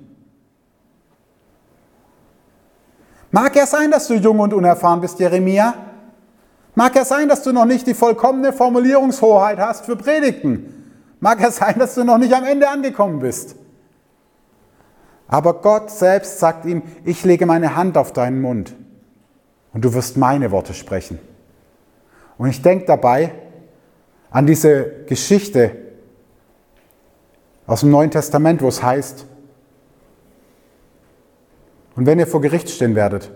Mag 3.31 3.55
ja 3.55 3.65
sein, 3.65 3.91
dass 3.91 4.07
du 4.07 4.15
jung 4.15 4.39
und 4.39 4.53
unerfahren 4.53 5.01
bist, 5.01 5.19
Jeremia. 5.19 5.73
Mag 6.77 6.95
ja 6.95 7.05
sein, 7.05 7.27
dass 7.27 7.41
du 7.41 7.51
noch 7.53 7.65
nicht 7.65 7.87
die 7.87 7.95
vollkommene 7.95 8.53
Formulierungshoheit 8.53 9.57
hast 9.57 9.87
für 9.87 9.95
Predigten. 9.95 10.93
Mag 11.19 11.41
ja 11.41 11.49
sein, 11.49 11.79
dass 11.79 11.95
du 11.95 12.03
noch 12.03 12.19
nicht 12.19 12.35
am 12.35 12.45
Ende 12.45 12.69
angekommen 12.69 13.17
bist. 13.17 13.55
Aber 15.27 15.55
Gott 15.55 15.89
selbst 15.89 16.37
sagt 16.37 16.65
ihm, 16.65 16.83
ich 17.03 17.25
lege 17.25 17.47
meine 17.47 17.75
Hand 17.75 17.97
auf 17.97 18.13
deinen 18.13 18.43
Mund 18.43 18.75
und 19.73 19.85
du 19.85 19.95
wirst 19.95 20.17
meine 20.17 20.51
Worte 20.51 20.75
sprechen. 20.75 21.17
Und 22.37 22.49
ich 22.49 22.61
denke 22.61 22.85
dabei 22.85 23.31
an 24.29 24.45
diese 24.45 25.03
Geschichte 25.07 25.75
aus 27.65 27.79
dem 27.79 27.89
Neuen 27.89 28.11
Testament, 28.11 28.61
wo 28.61 28.67
es 28.67 28.83
heißt, 28.83 29.25
und 31.95 32.05
wenn 32.05 32.19
ihr 32.19 32.27
vor 32.27 32.41
Gericht 32.41 32.69
stehen 32.69 32.93
werdet, 32.93 33.31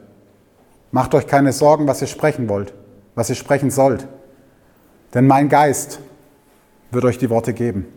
macht 0.92 1.16
euch 1.16 1.26
keine 1.26 1.52
Sorgen, 1.54 1.88
was 1.88 2.02
ihr 2.02 2.08
sprechen 2.08 2.48
wollt 2.48 2.72
was 3.16 3.30
ihr 3.30 3.36
sprechen 3.36 3.72
sollt. 3.72 4.08
Denn 5.14 5.28
mein 5.28 5.50
Geist 5.50 6.00
wird 6.92 7.06
euch 7.06 7.18
die 7.18 7.30
Worte 7.30 7.54
geben. 7.54 7.88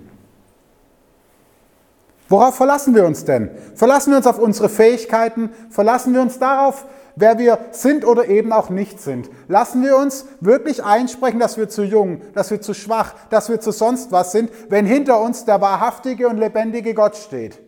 Worauf 2.29 2.57
verlassen 2.57 2.95
wir 2.95 3.05
uns 3.05 3.25
denn? 3.25 3.51
Verlassen 3.75 4.11
wir 4.11 4.17
uns 4.17 4.27
auf 4.27 4.39
unsere 4.39 4.69
Fähigkeiten? 4.69 5.51
Verlassen 5.71 6.15
wir 6.15 6.23
uns 6.23 6.39
darauf, 6.39 6.87
wer 7.17 7.39
wir 7.39 7.59
sind 7.71 8.05
oder 8.05 8.29
eben 8.29 8.53
auch 8.53 8.71
nicht 8.71 9.01
sind? 9.01 9.31
Lassen 9.47 9.83
wir 9.83 9.97
uns 9.97 10.25
wirklich 10.41 10.83
einsprechen, 10.83 11.39
dass 11.39 11.59
wir 11.59 11.69
zu 11.69 11.85
jung, 11.85 12.23
dass 12.33 12.51
wir 12.51 12.61
zu 12.61 12.73
schwach, 12.73 13.15
dass 13.31 13.51
wir 13.51 13.61
zu 13.61 13.73
sonst 13.73 14.11
was 14.11 14.33
sind, 14.33 14.51
wenn 14.71 14.87
hinter 14.87 15.21
uns 15.21 15.45
der 15.45 15.61
wahrhaftige 15.61 16.29
und 16.29 16.39
lebendige 16.39 16.95
Gott 16.95 17.17
steht? 17.17 17.64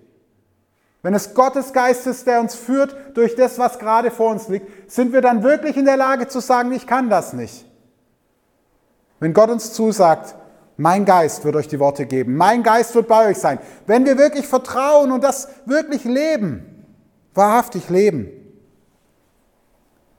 Wenn 1.06 1.14
es 1.14 1.34
Gottes 1.34 1.72
Geist 1.72 2.08
ist, 2.08 2.26
der 2.26 2.40
uns 2.40 2.56
führt 2.56 2.96
durch 3.14 3.36
das, 3.36 3.60
was 3.60 3.78
gerade 3.78 4.10
vor 4.10 4.32
uns 4.32 4.48
liegt, 4.48 4.90
sind 4.90 5.12
wir 5.12 5.20
dann 5.20 5.44
wirklich 5.44 5.76
in 5.76 5.84
der 5.84 5.96
Lage 5.96 6.26
zu 6.26 6.40
sagen, 6.40 6.72
ich 6.72 6.84
kann 6.84 7.08
das 7.08 7.32
nicht. 7.32 7.64
Wenn 9.20 9.32
Gott 9.32 9.48
uns 9.48 9.72
zusagt, 9.72 10.34
mein 10.76 11.04
Geist 11.04 11.44
wird 11.44 11.54
euch 11.54 11.68
die 11.68 11.78
Worte 11.78 12.06
geben, 12.06 12.36
mein 12.36 12.64
Geist 12.64 12.92
wird 12.96 13.06
bei 13.06 13.28
euch 13.28 13.38
sein. 13.38 13.60
Wenn 13.86 14.04
wir 14.04 14.18
wirklich 14.18 14.48
vertrauen 14.48 15.12
und 15.12 15.22
das 15.22 15.48
wirklich 15.64 16.02
leben, 16.02 16.84
wahrhaftig 17.34 17.88
leben, 17.88 18.28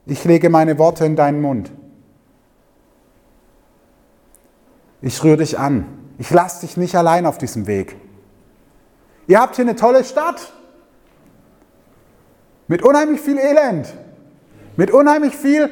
ich 0.06 0.24
lege 0.24 0.50
meine 0.50 0.80
Worte 0.80 1.04
in 1.04 1.18
deinen 1.18 1.42
Mund. 1.42 1.70
Ich 5.02 5.22
rühre 5.22 5.36
dich 5.36 5.60
an. 5.60 5.86
Ich 6.18 6.32
lasse 6.32 6.66
dich 6.66 6.78
nicht 6.78 6.96
allein 6.96 7.26
auf 7.26 7.38
diesem 7.38 7.68
Weg. 7.68 7.98
Ihr 9.28 9.42
habt 9.42 9.58
hier 9.58 9.66
eine 9.66 9.76
tolle 9.76 10.06
Stadt. 10.06 10.54
Mit 12.68 12.84
unheimlich 12.84 13.22
viel 13.22 13.38
Elend. 13.38 13.94
Mit 14.76 14.92
unheimlich 14.92 15.36
viel 15.36 15.70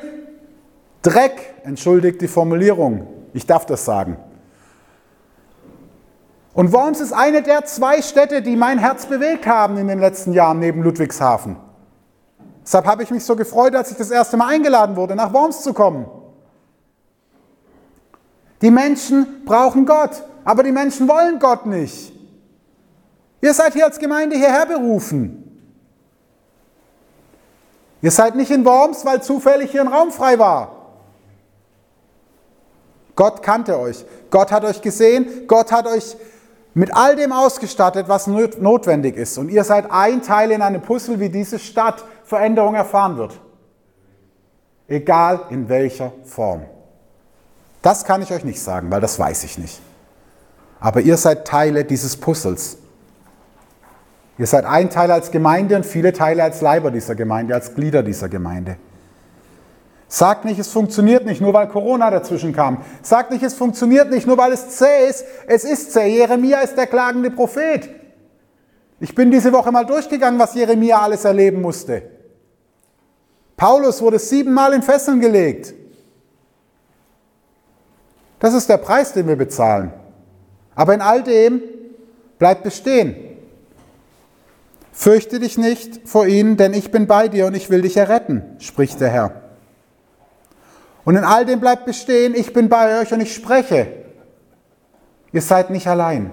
Dreck, 1.01 1.53
entschuldigt 1.63 2.21
die 2.21 2.27
Formulierung. 2.27 3.07
Ich 3.33 3.45
darf 3.45 3.65
das 3.65 3.85
sagen. 3.85 4.17
Und 6.53 6.71
Worms 6.71 7.01
ist 7.01 7.11
eine 7.11 7.41
der 7.43 7.65
zwei 7.65 8.01
Städte, 8.01 8.41
die 8.41 8.55
mein 8.55 8.79
Herz 8.79 9.05
bewegt 9.05 9.45
haben 9.45 9.77
in 9.77 9.87
den 9.87 9.99
letzten 9.99 10.31
Jahren 10.31 10.59
neben 10.59 10.81
Ludwigshafen. 10.81 11.57
Deshalb 12.63 12.87
habe 12.87 13.03
ich 13.03 13.11
mich 13.11 13.23
so 13.23 13.35
gefreut, 13.35 13.75
als 13.75 13.91
ich 13.91 13.97
das 13.97 14.09
erste 14.09 14.37
Mal 14.37 14.47
eingeladen 14.47 14.95
wurde, 14.95 15.15
nach 15.15 15.33
Worms 15.33 15.61
zu 15.61 15.73
kommen. 15.73 16.07
Die 18.61 18.71
Menschen 18.71 19.43
brauchen 19.45 19.85
Gott, 19.85 20.23
aber 20.45 20.63
die 20.63 20.71
Menschen 20.71 21.07
wollen 21.07 21.39
Gott 21.39 21.65
nicht. 21.65 22.13
Ihr 23.41 23.53
seid 23.53 23.73
hier 23.73 23.85
als 23.85 23.99
Gemeinde 23.99 24.35
hierher 24.35 24.65
berufen. 24.65 25.44
Ihr 28.05 28.11
seid 28.11 28.35
nicht 28.35 28.51
in 28.51 28.63
Worms, 28.65 29.03
weil 29.03 29.23
zufällig 29.23 29.71
hier 29.71 29.81
ein 29.81 29.87
Raum 29.87 30.11
frei 30.11 30.37
war. 30.37 30.91
Gott 33.15 33.41
kannte 33.41 33.79
euch. 33.79 34.05
Gott 34.29 34.51
hat 34.51 34.63
euch 34.63 34.79
gesehen. 34.83 35.47
Gott 35.47 35.71
hat 35.71 35.87
euch 35.87 36.15
mit 36.75 36.95
all 36.95 37.15
dem 37.15 37.31
ausgestattet, 37.31 38.07
was 38.07 38.27
notwendig 38.27 39.17
ist. 39.17 39.39
Und 39.39 39.49
ihr 39.49 39.63
seid 39.63 39.89
ein 39.89 40.21
Teil 40.21 40.51
in 40.51 40.61
einem 40.61 40.83
Puzzle, 40.83 41.19
wie 41.19 41.29
diese 41.29 41.57
Stadt 41.57 42.05
Veränderung 42.23 42.75
erfahren 42.75 43.17
wird. 43.17 43.39
Egal 44.87 45.47
in 45.49 45.67
welcher 45.67 46.11
Form. 46.25 46.61
Das 47.81 48.05
kann 48.05 48.21
ich 48.21 48.31
euch 48.31 48.43
nicht 48.43 48.61
sagen, 48.61 48.91
weil 48.91 49.01
das 49.01 49.17
weiß 49.17 49.45
ich 49.45 49.57
nicht. 49.57 49.81
Aber 50.79 51.01
ihr 51.01 51.17
seid 51.17 51.47
Teile 51.47 51.83
dieses 51.83 52.15
Puzzles. 52.15 52.77
Ihr 54.37 54.47
seid 54.47 54.65
ein 54.65 54.89
Teil 54.89 55.11
als 55.11 55.31
Gemeinde 55.31 55.77
und 55.77 55.85
viele 55.85 56.11
Teile 56.11 56.43
als 56.43 56.61
Leiber 56.61 56.91
dieser 56.91 57.15
Gemeinde, 57.15 57.53
als 57.53 57.73
Glieder 57.73 58.03
dieser 58.03 58.27
Gemeinde. 58.27 58.77
Sagt 60.07 60.45
nicht, 60.45 60.59
es 60.59 60.67
funktioniert 60.67 61.25
nicht, 61.25 61.41
nur 61.41 61.53
weil 61.53 61.67
Corona 61.67 62.11
dazwischen 62.11 62.53
kam. 62.53 62.83
Sagt 63.01 63.31
nicht, 63.31 63.43
es 63.43 63.53
funktioniert 63.53 64.11
nicht, 64.11 64.27
nur 64.27 64.37
weil 64.37 64.51
es 64.51 64.77
zäh 64.77 65.07
ist. 65.09 65.25
Es 65.47 65.63
ist 65.63 65.93
zäh. 65.93 66.07
Jeremia 66.07 66.59
ist 66.59 66.75
der 66.75 66.87
klagende 66.87 67.31
Prophet. 67.31 67.89
Ich 68.99 69.15
bin 69.15 69.31
diese 69.31 69.51
Woche 69.51 69.71
mal 69.71 69.85
durchgegangen, 69.85 70.39
was 70.39 70.53
Jeremia 70.53 70.99
alles 70.99 71.25
erleben 71.25 71.61
musste. 71.61 72.03
Paulus 73.57 74.01
wurde 74.01 74.19
siebenmal 74.19 74.73
in 74.73 74.81
Fesseln 74.81 75.19
gelegt. 75.19 75.73
Das 78.39 78.53
ist 78.53 78.69
der 78.69 78.77
Preis, 78.77 79.13
den 79.13 79.27
wir 79.27 79.37
bezahlen. 79.37 79.91
Aber 80.75 80.93
in 80.93 81.01
all 81.01 81.23
dem 81.23 81.61
bleibt 82.37 82.63
bestehen. 82.63 83.34
Fürchte 84.97 85.41
dich 85.41 85.57
nicht 85.57 86.07
vor 86.07 86.25
ihnen, 86.25 86.55
denn 86.55 86.73
ich 86.73 86.89
bin 86.89 87.05
bei 87.05 87.27
dir 87.27 87.47
und 87.47 87.53
ich 87.53 87.69
will 87.69 87.81
dich 87.81 87.97
erretten, 87.97 88.43
spricht 88.59 89.01
der 89.01 89.09
Herr. 89.09 89.41
Und 91.03 91.17
in 91.17 91.25
all 91.25 91.45
dem 91.45 91.59
bleibt 91.59 91.85
bestehen, 91.85 92.33
ich 92.33 92.53
bin 92.53 92.69
bei 92.69 93.01
euch 93.01 93.11
und 93.11 93.19
ich 93.19 93.35
spreche. 93.35 93.87
Ihr 95.33 95.41
seid 95.41 95.69
nicht 95.69 95.85
allein. 95.85 96.31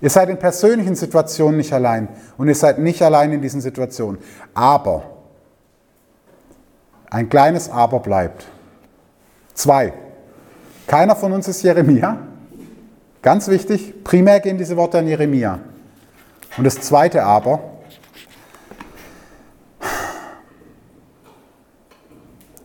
Ihr 0.00 0.10
seid 0.10 0.28
in 0.28 0.38
persönlichen 0.38 0.94
Situationen 0.94 1.56
nicht 1.56 1.72
allein 1.72 2.08
und 2.38 2.46
ihr 2.46 2.54
seid 2.54 2.78
nicht 2.78 3.02
allein 3.02 3.32
in 3.32 3.42
diesen 3.42 3.60
Situationen. 3.60 4.18
Aber, 4.54 5.02
ein 7.10 7.28
kleines 7.28 7.68
Aber 7.68 7.98
bleibt. 7.98 8.46
Zwei, 9.54 9.92
keiner 10.86 11.16
von 11.16 11.32
uns 11.32 11.48
ist 11.48 11.64
Jeremia. 11.64 12.16
Ganz 13.22 13.48
wichtig, 13.48 14.04
primär 14.04 14.38
gehen 14.38 14.56
diese 14.56 14.76
Worte 14.76 15.00
an 15.00 15.08
Jeremia. 15.08 15.58
Und 16.56 16.64
das 16.64 16.80
zweite 16.80 17.24
Aber, 17.24 17.60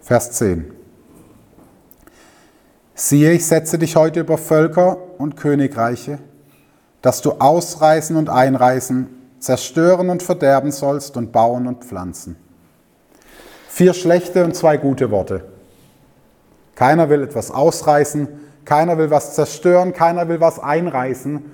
Vers 0.01 0.31
10. 0.31 0.71
Siehe, 2.95 3.33
ich 3.33 3.45
setze 3.45 3.77
dich 3.77 3.95
heute 3.95 4.21
über 4.21 4.37
Völker 4.37 4.97
und 5.17 5.35
Königreiche, 5.35 6.19
dass 7.01 7.21
du 7.21 7.33
ausreißen 7.33 8.15
und 8.15 8.29
einreißen, 8.29 9.07
zerstören 9.39 10.09
und 10.09 10.23
verderben 10.23 10.71
sollst 10.71 11.17
und 11.17 11.31
bauen 11.31 11.67
und 11.67 11.83
pflanzen. 11.83 12.37
Vier 13.67 13.93
schlechte 13.93 14.43
und 14.45 14.55
zwei 14.55 14.77
gute 14.77 15.11
Worte. 15.11 15.45
Keiner 16.75 17.09
will 17.09 17.21
etwas 17.21 17.51
ausreißen, 17.51 18.27
keiner 18.63 18.97
will 18.97 19.11
was 19.11 19.35
zerstören, 19.35 19.93
keiner 19.93 20.27
will 20.29 20.39
was 20.39 20.57
einreißen, 20.57 21.51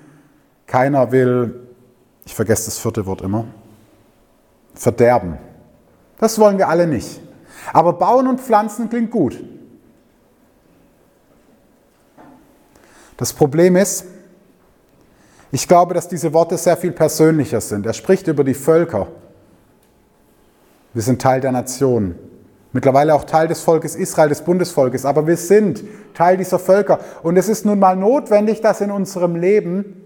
keiner 0.67 1.11
will, 1.11 1.62
ich 2.25 2.33
vergesse 2.33 2.65
das 2.65 2.79
vierte 2.79 3.05
Wort 3.05 3.21
immer, 3.21 3.45
verderben. 4.73 5.38
Das 6.19 6.39
wollen 6.39 6.57
wir 6.57 6.69
alle 6.69 6.88
nicht. 6.88 7.19
Aber 7.71 7.93
bauen 7.93 8.27
und 8.27 8.39
pflanzen 8.39 8.89
klingt 8.89 9.12
gut. 9.12 9.43
Das 13.17 13.33
Problem 13.33 13.75
ist, 13.75 14.05
ich 15.51 15.67
glaube, 15.67 15.93
dass 15.93 16.07
diese 16.07 16.33
Worte 16.33 16.57
sehr 16.57 16.75
viel 16.77 16.91
persönlicher 16.91 17.62
sind. 17.62 17.86
Er 17.86 17.93
spricht 17.93 18.27
über 18.27 18.43
die 18.43 18.55
Völker. 18.55 19.07
Wir 20.93 21.03
sind 21.03 21.21
Teil 21.21 21.41
der 21.41 21.51
Nation. 21.51 22.15
Mittlerweile 22.71 23.13
auch 23.13 23.23
Teil 23.23 23.47
des 23.47 23.62
Volkes 23.62 23.95
Israel, 23.95 24.29
des 24.29 24.41
Bundesvolkes. 24.41 25.05
Aber 25.05 25.27
wir 25.27 25.38
sind 25.38 25.83
Teil 26.15 26.38
dieser 26.38 26.57
Völker. 26.57 26.99
Und 27.21 27.38
es 27.38 27.49
ist 27.49 27.65
nun 27.65 27.77
mal 27.77 27.95
notwendig, 27.95 28.62
dass 28.62 28.81
in 28.81 28.89
unserem 28.89 29.36
Leben 29.36 30.01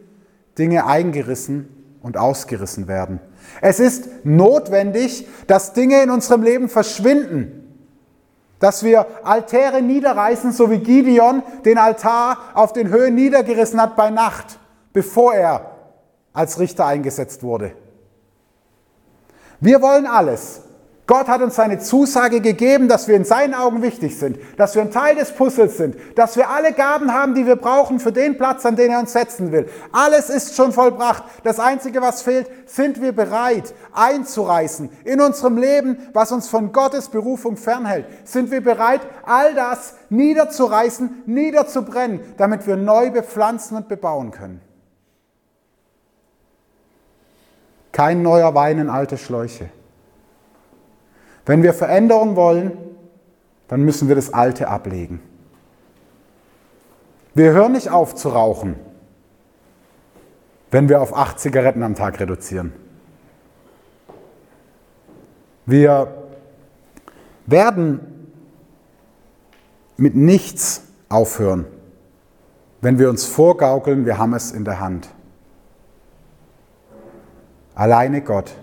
Dinge 0.58 0.86
eingerissen 0.86 1.77
und 2.02 2.18
ausgerissen 2.18 2.88
werden. 2.88 3.20
Es 3.62 3.80
ist 3.80 4.08
notwendig, 4.24 5.28
dass 5.48 5.74
Dinge 5.74 6.02
in 6.02 6.10
unserem 6.10 6.44
Leben 6.44 6.70
verschwinden. 6.70 7.64
Dass 8.60 8.84
wir 8.84 9.06
Altäre 9.24 9.82
niederreißen, 9.82 10.52
so 10.52 10.72
wie 10.72 10.80
Gideon 10.80 11.44
den 11.64 11.78
Altar 11.78 12.38
auf 12.56 12.74
den 12.74 12.90
Höhen 12.90 13.16
niedergerissen 13.16 13.80
hat 13.80 13.96
bei 13.96 14.10
Nacht, 14.10 14.60
bevor 14.94 15.34
er 15.34 15.72
als 16.34 16.60
Richter 16.60 16.86
eingesetzt 16.86 17.44
wurde. 17.44 17.74
Wir 19.60 19.82
wollen 19.82 20.06
alles, 20.06 20.62
Gott 21.08 21.30
hat 21.30 21.42
uns 21.42 21.56
seine 21.56 21.80
Zusage 21.80 22.42
gegeben, 22.42 22.90
dass 22.90 23.08
wir 23.08 23.16
in 23.16 23.24
seinen 23.24 23.54
Augen 23.54 23.82
wichtig 23.82 24.20
sind, 24.20 24.38
dass 24.58 24.76
wir 24.76 24.82
ein 24.82 24.92
Teil 24.92 25.16
des 25.16 25.32
Puzzles 25.32 25.78
sind, 25.78 25.96
dass 26.16 26.36
wir 26.36 26.50
alle 26.50 26.74
Gaben 26.74 27.14
haben, 27.14 27.34
die 27.34 27.46
wir 27.46 27.56
brauchen 27.56 28.02
für 28.02 28.12
den 28.12 28.38
Platz, 28.38 28.66
an 28.66 28.76
den 28.76 28.92
er 28.92 29.00
uns 29.00 29.14
setzen 29.14 29.54
will. 29.54 29.70
Alles 29.94 30.30
ist 30.30 30.58
schon 30.58 30.74
vollbracht. 30.74 31.24
Das 31.46 31.62
Einzige, 31.62 32.02
was 32.02 32.24
fehlt, 32.24 32.50
sind 32.66 33.02
wir 33.02 33.14
bereit 33.14 33.74
einzureißen 33.94 34.90
in 35.06 35.22
unserem 35.22 35.58
Leben, 35.58 35.98
was 36.12 36.34
uns 36.34 36.50
von 36.50 36.74
Gottes 36.74 37.08
Berufung 37.08 37.56
fernhält. 37.56 38.06
Sind 38.26 38.52
wir 38.52 38.60
bereit, 38.60 39.00
all 39.26 39.56
das 39.56 39.96
niederzureißen, 40.10 41.24
niederzubrennen, 41.26 42.20
damit 42.36 42.68
wir 42.68 42.76
neu 42.76 43.12
bepflanzen 43.12 43.78
und 43.78 43.88
bebauen 43.88 44.32
können. 44.32 44.60
Kein 47.94 48.22
neuer 48.22 48.54
Wein 48.54 48.78
in 48.78 48.90
alte 48.90 49.18
Schläuche. 49.18 49.70
Wenn 51.48 51.64
wir 51.64 51.74
Veränderung 51.74 52.36
wollen, 52.36 52.78
dann 53.70 53.82
müssen 53.84 54.10
wir 54.10 54.16
das 54.16 54.34
Alte 54.34 54.68
ablegen. 54.68 55.22
Wir 57.34 57.54
hören 57.54 57.72
nicht 57.72 57.90
auf 57.90 58.16
zu 58.16 58.30
rauchen, 58.30 58.76
wenn 60.72 60.90
wir 60.90 61.02
auf 61.02 61.16
acht 61.16 61.40
Zigaretten 61.40 61.84
am 61.84 61.96
Tag 61.96 62.20
reduzieren. 62.20 62.74
Wir 65.66 66.14
werden 67.46 68.32
mit 69.96 70.16
nichts 70.16 70.84
aufhören, 71.08 71.66
wenn 72.82 73.00
wir 73.00 73.10
uns 73.10 73.26
vorgaukeln, 73.26 74.06
wir 74.06 74.18
haben 74.18 74.34
es 74.34 74.52
in 74.52 74.66
der 74.66 74.82
Hand. 74.82 75.08
Alleine 77.74 78.22
Gott 78.22 78.54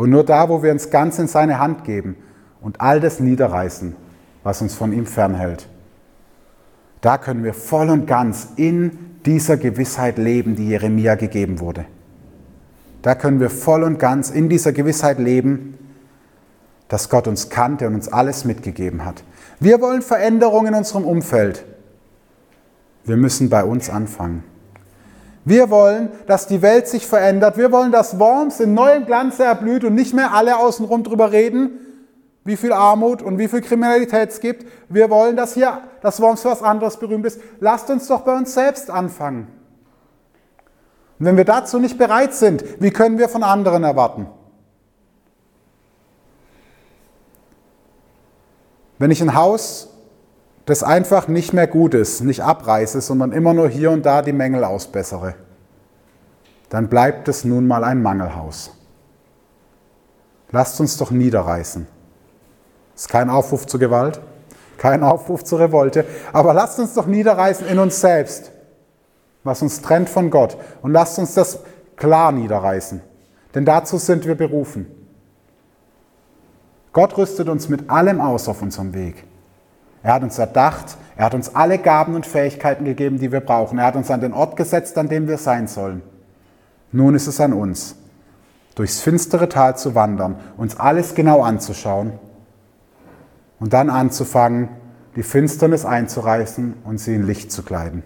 und 0.00 0.08
nur 0.08 0.24
da, 0.24 0.48
wo 0.48 0.62
wir 0.62 0.72
uns 0.72 0.88
ganz 0.88 1.18
in 1.18 1.28
seine 1.28 1.58
Hand 1.58 1.84
geben 1.84 2.16
und 2.62 2.80
all 2.80 3.00
das 3.00 3.20
niederreißen, 3.20 3.94
was 4.42 4.62
uns 4.62 4.74
von 4.74 4.94
ihm 4.94 5.04
fernhält, 5.04 5.68
da 7.02 7.18
können 7.18 7.44
wir 7.44 7.52
voll 7.52 7.90
und 7.90 8.06
ganz 8.06 8.48
in 8.56 9.20
dieser 9.26 9.58
Gewissheit 9.58 10.16
leben, 10.16 10.56
die 10.56 10.68
Jeremia 10.68 11.16
gegeben 11.16 11.60
wurde. 11.60 11.84
Da 13.02 13.14
können 13.14 13.40
wir 13.40 13.50
voll 13.50 13.82
und 13.82 13.98
ganz 13.98 14.30
in 14.30 14.48
dieser 14.48 14.72
Gewissheit 14.72 15.18
leben, 15.18 15.76
dass 16.88 17.10
Gott 17.10 17.28
uns 17.28 17.50
kannte 17.50 17.86
und 17.86 17.94
uns 17.94 18.10
alles 18.10 18.46
mitgegeben 18.46 19.04
hat. 19.04 19.22
Wir 19.58 19.82
wollen 19.82 20.00
Veränderungen 20.00 20.68
in 20.68 20.78
unserem 20.78 21.04
Umfeld. 21.04 21.66
Wir 23.04 23.18
müssen 23.18 23.50
bei 23.50 23.64
uns 23.64 23.90
anfangen. 23.90 24.44
Wir 25.44 25.70
wollen, 25.70 26.10
dass 26.26 26.46
die 26.46 26.62
Welt 26.62 26.86
sich 26.86 27.06
verändert. 27.06 27.56
Wir 27.56 27.72
wollen, 27.72 27.92
dass 27.92 28.18
Worms 28.18 28.60
in 28.60 28.74
neuem 28.74 29.06
Glanze 29.06 29.44
erblüht 29.44 29.84
und 29.84 29.94
nicht 29.94 30.14
mehr 30.14 30.32
alle 30.34 30.58
außenrum 30.58 31.02
drüber 31.02 31.32
reden, 31.32 31.78
wie 32.44 32.56
viel 32.56 32.72
Armut 32.72 33.22
und 33.22 33.38
wie 33.38 33.48
viel 33.48 33.60
Kriminalität 33.60 34.30
es 34.30 34.40
gibt. 34.40 34.66
Wir 34.88 35.08
wollen, 35.10 35.36
dass 35.36 35.54
hier 35.54 35.82
das 36.02 36.20
Worms 36.20 36.44
was 36.44 36.62
anderes 36.62 36.98
berühmt 36.98 37.24
ist. 37.26 37.40
Lasst 37.60 37.90
uns 37.90 38.06
doch 38.06 38.20
bei 38.20 38.36
uns 38.36 38.52
selbst 38.54 38.90
anfangen. 38.90 39.48
Und 41.18 41.26
wenn 41.26 41.36
wir 41.36 41.44
dazu 41.44 41.78
nicht 41.78 41.98
bereit 41.98 42.34
sind, 42.34 42.64
wie 42.80 42.90
können 42.90 43.18
wir 43.18 43.28
von 43.28 43.42
anderen 43.42 43.84
erwarten? 43.84 44.26
Wenn 48.98 49.10
ich 49.10 49.22
ein 49.22 49.34
Haus, 49.34 49.89
das 50.66 50.82
einfach 50.82 51.28
nicht 51.28 51.52
mehr 51.52 51.66
gut 51.66 51.94
ist, 51.94 52.20
nicht 52.20 52.42
abreiße, 52.42 53.00
sondern 53.00 53.32
immer 53.32 53.54
nur 53.54 53.68
hier 53.68 53.90
und 53.90 54.06
da 54.06 54.22
die 54.22 54.32
Mängel 54.32 54.64
ausbessere, 54.64 55.34
dann 56.68 56.88
bleibt 56.88 57.28
es 57.28 57.44
nun 57.44 57.66
mal 57.66 57.84
ein 57.84 58.02
Mangelhaus. 58.02 58.70
Lasst 60.52 60.80
uns 60.80 60.96
doch 60.96 61.10
niederreißen. 61.10 61.86
Ist 62.94 63.08
kein 63.08 63.30
Aufruf 63.30 63.66
zur 63.66 63.80
Gewalt, 63.80 64.20
kein 64.78 65.02
Aufruf 65.02 65.44
zur 65.44 65.60
Revolte, 65.60 66.04
aber 66.32 66.54
lasst 66.54 66.78
uns 66.78 66.94
doch 66.94 67.06
niederreißen 67.06 67.66
in 67.66 67.78
uns 67.78 68.00
selbst, 68.00 68.52
was 69.42 69.62
uns 69.62 69.80
trennt 69.80 70.08
von 70.08 70.30
Gott. 70.30 70.56
Und 70.82 70.92
lasst 70.92 71.18
uns 71.18 71.34
das 71.34 71.60
klar 71.96 72.32
niederreißen, 72.32 73.00
denn 73.54 73.64
dazu 73.64 73.98
sind 73.98 74.26
wir 74.26 74.34
berufen. 74.34 74.86
Gott 76.92 77.16
rüstet 77.16 77.48
uns 77.48 77.68
mit 77.68 77.88
allem 77.88 78.20
aus 78.20 78.48
auf 78.48 78.62
unserem 78.62 78.94
Weg. 78.94 79.24
Er 80.02 80.14
hat 80.14 80.22
uns 80.22 80.38
erdacht, 80.38 80.96
er 81.16 81.26
hat 81.26 81.34
uns 81.34 81.54
alle 81.54 81.78
Gaben 81.78 82.14
und 82.14 82.26
Fähigkeiten 82.26 82.84
gegeben, 82.84 83.18
die 83.18 83.30
wir 83.30 83.40
brauchen. 83.40 83.78
Er 83.78 83.86
hat 83.86 83.96
uns 83.96 84.10
an 84.10 84.20
den 84.20 84.32
Ort 84.32 84.56
gesetzt, 84.56 84.96
an 84.96 85.08
dem 85.08 85.28
wir 85.28 85.36
sein 85.36 85.68
sollen. 85.68 86.02
Nun 86.92 87.14
ist 87.14 87.26
es 87.26 87.40
an 87.40 87.52
uns, 87.52 87.96
durchs 88.74 89.00
finstere 89.00 89.48
Tal 89.48 89.76
zu 89.76 89.94
wandern, 89.94 90.36
uns 90.56 90.80
alles 90.80 91.14
genau 91.14 91.42
anzuschauen 91.42 92.12
und 93.60 93.72
dann 93.72 93.90
anzufangen, 93.90 94.70
die 95.16 95.22
Finsternis 95.22 95.84
einzureißen 95.84 96.74
und 96.84 96.98
sie 96.98 97.14
in 97.14 97.26
Licht 97.26 97.52
zu 97.52 97.62
kleiden. 97.62 98.02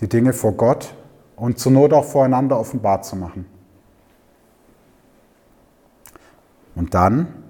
Die 0.00 0.08
Dinge 0.08 0.32
vor 0.32 0.52
Gott 0.52 0.94
und 1.36 1.58
zur 1.58 1.72
Not 1.72 1.92
auch 1.92 2.04
voreinander 2.04 2.58
offenbar 2.58 3.02
zu 3.02 3.16
machen. 3.16 3.46
Und 6.74 6.94
dann 6.94 7.41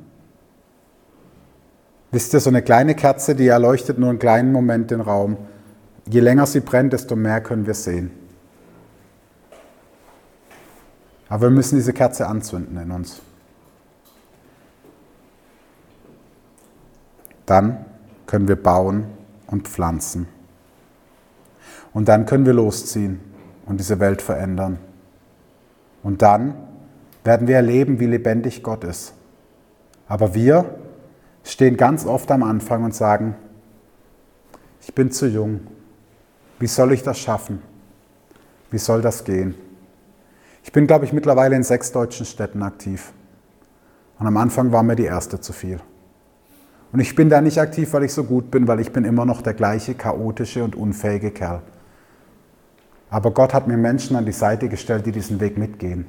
Wisst 2.12 2.34
ihr, 2.34 2.40
so 2.40 2.50
eine 2.50 2.60
kleine 2.60 2.94
Kerze, 2.94 3.34
die 3.34 3.48
erleuchtet 3.48 3.98
nur 3.98 4.10
einen 4.10 4.18
kleinen 4.18 4.52
Moment 4.52 4.90
den 4.90 5.00
Raum. 5.00 5.38
Je 6.06 6.20
länger 6.20 6.44
sie 6.44 6.60
brennt, 6.60 6.92
desto 6.92 7.16
mehr 7.16 7.40
können 7.40 7.66
wir 7.66 7.72
sehen. 7.72 8.10
Aber 11.30 11.44
wir 11.44 11.50
müssen 11.50 11.76
diese 11.76 11.94
Kerze 11.94 12.26
anzünden 12.26 12.78
in 12.78 12.90
uns. 12.90 13.22
Dann 17.46 17.86
können 18.26 18.46
wir 18.46 18.62
bauen 18.62 19.06
und 19.46 19.66
pflanzen. 19.66 20.28
Und 21.94 22.08
dann 22.08 22.26
können 22.26 22.44
wir 22.44 22.52
losziehen 22.52 23.20
und 23.64 23.80
diese 23.80 24.00
Welt 24.00 24.20
verändern. 24.20 24.78
Und 26.02 26.20
dann 26.20 26.54
werden 27.24 27.46
wir 27.46 27.56
erleben, 27.56 28.00
wie 28.00 28.06
lebendig 28.06 28.62
Gott 28.62 28.84
ist. 28.84 29.14
Aber 30.08 30.34
wir 30.34 30.81
stehen 31.44 31.76
ganz 31.76 32.06
oft 32.06 32.30
am 32.30 32.42
Anfang 32.42 32.84
und 32.84 32.94
sagen, 32.94 33.34
ich 34.80 34.94
bin 34.94 35.10
zu 35.10 35.26
jung. 35.26 35.60
Wie 36.58 36.66
soll 36.66 36.92
ich 36.92 37.02
das 37.02 37.18
schaffen? 37.18 37.62
Wie 38.70 38.78
soll 38.78 39.02
das 39.02 39.24
gehen? 39.24 39.54
Ich 40.64 40.72
bin, 40.72 40.86
glaube 40.86 41.04
ich, 41.04 41.12
mittlerweile 41.12 41.56
in 41.56 41.62
sechs 41.62 41.92
deutschen 41.92 42.24
Städten 42.24 42.62
aktiv. 42.62 43.12
Und 44.18 44.26
am 44.26 44.36
Anfang 44.36 44.70
war 44.72 44.82
mir 44.82 44.96
die 44.96 45.04
erste 45.04 45.40
zu 45.40 45.52
viel. 45.52 45.80
Und 46.92 47.00
ich 47.00 47.14
bin 47.14 47.28
da 47.28 47.40
nicht 47.40 47.58
aktiv, 47.58 47.92
weil 47.92 48.04
ich 48.04 48.12
so 48.12 48.24
gut 48.24 48.50
bin, 48.50 48.68
weil 48.68 48.80
ich 48.80 48.92
bin 48.92 49.04
immer 49.04 49.24
noch 49.24 49.42
der 49.42 49.54
gleiche 49.54 49.94
chaotische 49.94 50.62
und 50.62 50.76
unfähige 50.76 51.30
Kerl. 51.30 51.62
Aber 53.10 53.30
Gott 53.30 53.54
hat 53.54 53.66
mir 53.66 53.76
Menschen 53.76 54.16
an 54.16 54.24
die 54.24 54.32
Seite 54.32 54.68
gestellt, 54.68 55.06
die 55.06 55.12
diesen 55.12 55.40
Weg 55.40 55.58
mitgehen. 55.58 56.06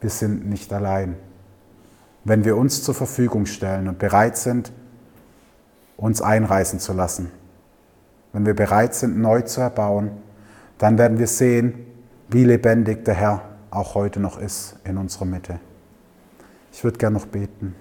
Wir 0.00 0.10
sind 0.10 0.46
nicht 0.46 0.72
allein. 0.72 1.16
Wenn 2.24 2.44
wir 2.44 2.56
uns 2.56 2.82
zur 2.82 2.94
Verfügung 2.94 3.46
stellen 3.46 3.86
und 3.86 3.98
bereit 3.98 4.36
sind, 4.36 4.72
uns 5.96 6.22
einreißen 6.22 6.80
zu 6.80 6.92
lassen, 6.92 7.30
wenn 8.32 8.46
wir 8.46 8.54
bereit 8.54 8.94
sind, 8.94 9.18
neu 9.18 9.42
zu 9.42 9.60
erbauen, 9.60 10.10
dann 10.78 10.98
werden 10.98 11.18
wir 11.18 11.28
sehen, 11.28 11.86
wie 12.28 12.44
lebendig 12.44 13.04
der 13.04 13.14
Herr 13.14 13.42
auch 13.70 13.94
heute 13.94 14.20
noch 14.20 14.38
ist 14.38 14.76
in 14.84 14.96
unserer 14.96 15.26
Mitte. 15.26 15.60
Ich 16.72 16.82
würde 16.82 16.98
gerne 16.98 17.18
noch 17.18 17.26
beten. 17.26 17.76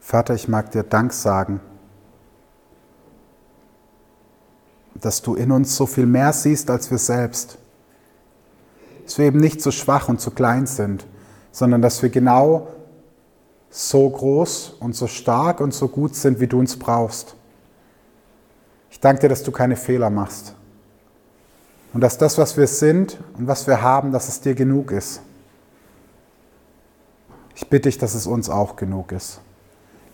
Vater, 0.00 0.34
ich 0.34 0.48
mag 0.48 0.72
dir 0.72 0.82
Dank 0.82 1.12
sagen, 1.12 1.60
dass 4.96 5.22
du 5.22 5.36
in 5.36 5.52
uns 5.52 5.76
so 5.76 5.86
viel 5.86 6.04
mehr 6.04 6.32
siehst 6.32 6.68
als 6.68 6.90
wir 6.90 6.98
selbst. 6.98 7.59
Dass 9.10 9.18
wir 9.18 9.24
eben 9.24 9.40
nicht 9.40 9.60
so 9.60 9.72
schwach 9.72 10.08
und 10.08 10.20
so 10.20 10.30
klein 10.30 10.68
sind, 10.68 11.04
sondern 11.50 11.82
dass 11.82 12.00
wir 12.00 12.10
genau 12.10 12.68
so 13.68 14.08
groß 14.08 14.76
und 14.78 14.94
so 14.94 15.08
stark 15.08 15.60
und 15.60 15.74
so 15.74 15.88
gut 15.88 16.14
sind, 16.14 16.38
wie 16.38 16.46
du 16.46 16.60
uns 16.60 16.78
brauchst. 16.78 17.34
Ich 18.88 19.00
danke 19.00 19.22
dir, 19.22 19.28
dass 19.28 19.42
du 19.42 19.50
keine 19.50 19.74
Fehler 19.74 20.10
machst. 20.10 20.54
Und 21.92 22.02
dass 22.02 22.18
das, 22.18 22.38
was 22.38 22.56
wir 22.56 22.68
sind 22.68 23.18
und 23.36 23.48
was 23.48 23.66
wir 23.66 23.82
haben, 23.82 24.12
dass 24.12 24.28
es 24.28 24.42
dir 24.42 24.54
genug 24.54 24.92
ist. 24.92 25.22
Ich 27.56 27.68
bitte 27.68 27.88
dich, 27.88 27.98
dass 27.98 28.14
es 28.14 28.28
uns 28.28 28.48
auch 28.48 28.76
genug 28.76 29.10
ist. 29.10 29.40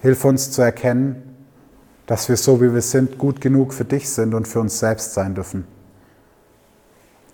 Hilf 0.00 0.24
uns 0.24 0.52
zu 0.52 0.62
erkennen, 0.62 1.36
dass 2.06 2.30
wir 2.30 2.38
so 2.38 2.62
wie 2.62 2.72
wir 2.72 2.80
sind 2.80 3.18
gut 3.18 3.42
genug 3.42 3.74
für 3.74 3.84
dich 3.84 4.08
sind 4.08 4.32
und 4.32 4.48
für 4.48 4.60
uns 4.60 4.78
selbst 4.78 5.12
sein 5.12 5.34
dürfen. 5.34 5.75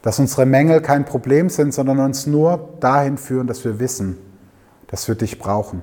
Dass 0.02 0.18
unsere 0.18 0.46
Mängel 0.46 0.80
kein 0.80 1.04
Problem 1.04 1.48
sind, 1.48 1.72
sondern 1.72 2.00
uns 2.00 2.26
nur 2.26 2.70
dahin 2.80 3.16
führen, 3.16 3.46
dass 3.46 3.64
wir 3.64 3.78
wissen, 3.78 4.18
dass 4.88 5.08
wir 5.08 5.14
dich 5.14 5.38
brauchen. 5.38 5.82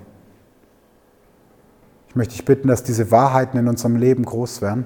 Ich 2.10 2.16
möchte 2.16 2.36
dich 2.36 2.46
bitten, 2.46 2.68
dass 2.68 2.84
diese 2.84 3.12
Wahrheiten 3.12 3.58
in 3.58 3.68
unserem 3.68 3.96
Leben 3.96 4.24
groß 4.24 4.62
werden 4.62 4.86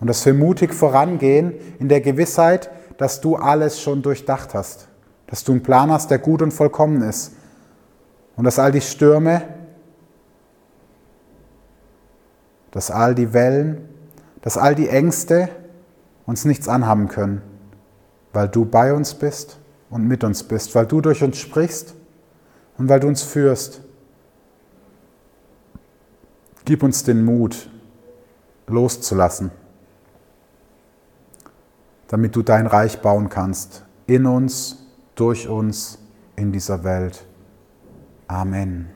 und 0.00 0.06
dass 0.06 0.24
wir 0.26 0.34
mutig 0.34 0.74
vorangehen 0.74 1.54
in 1.78 1.88
der 1.88 2.00
Gewissheit, 2.00 2.70
dass 2.98 3.20
du 3.20 3.36
alles 3.36 3.80
schon 3.80 4.02
durchdacht 4.02 4.54
hast, 4.54 4.88
dass 5.26 5.44
du 5.44 5.52
einen 5.52 5.62
Plan 5.62 5.90
hast, 5.90 6.10
der 6.10 6.18
gut 6.18 6.42
und 6.42 6.52
vollkommen 6.52 7.02
ist 7.02 7.32
und 8.36 8.44
dass 8.44 8.58
all 8.58 8.72
die 8.72 8.80
Stürme, 8.80 9.42
dass 12.70 12.90
all 12.90 13.14
die 13.14 13.32
Wellen, 13.32 13.88
dass 14.42 14.58
all 14.58 14.74
die 14.74 14.88
Ängste 14.88 15.48
uns 16.26 16.44
nichts 16.44 16.68
anhaben 16.68 17.08
können, 17.08 17.42
weil 18.32 18.48
du 18.48 18.64
bei 18.64 18.92
uns 18.92 19.14
bist 19.14 19.58
und 19.90 20.06
mit 20.06 20.24
uns 20.24 20.42
bist, 20.42 20.74
weil 20.74 20.86
du 20.86 21.00
durch 21.00 21.22
uns 21.22 21.38
sprichst 21.38 21.94
und 22.78 22.88
weil 22.88 23.00
du 23.00 23.08
uns 23.08 23.22
führst. 23.22 23.82
Gib 26.64 26.82
uns 26.82 27.02
den 27.02 27.24
Mut, 27.24 27.68
loszulassen, 28.66 29.50
damit 32.08 32.36
du 32.36 32.42
dein 32.42 32.66
Reich 32.66 33.00
bauen 33.00 33.28
kannst, 33.28 33.84
in 34.06 34.26
uns, 34.26 34.86
durch 35.14 35.48
uns, 35.48 35.98
in 36.36 36.52
dieser 36.52 36.84
Welt. 36.84 37.26
Amen. 38.28 38.88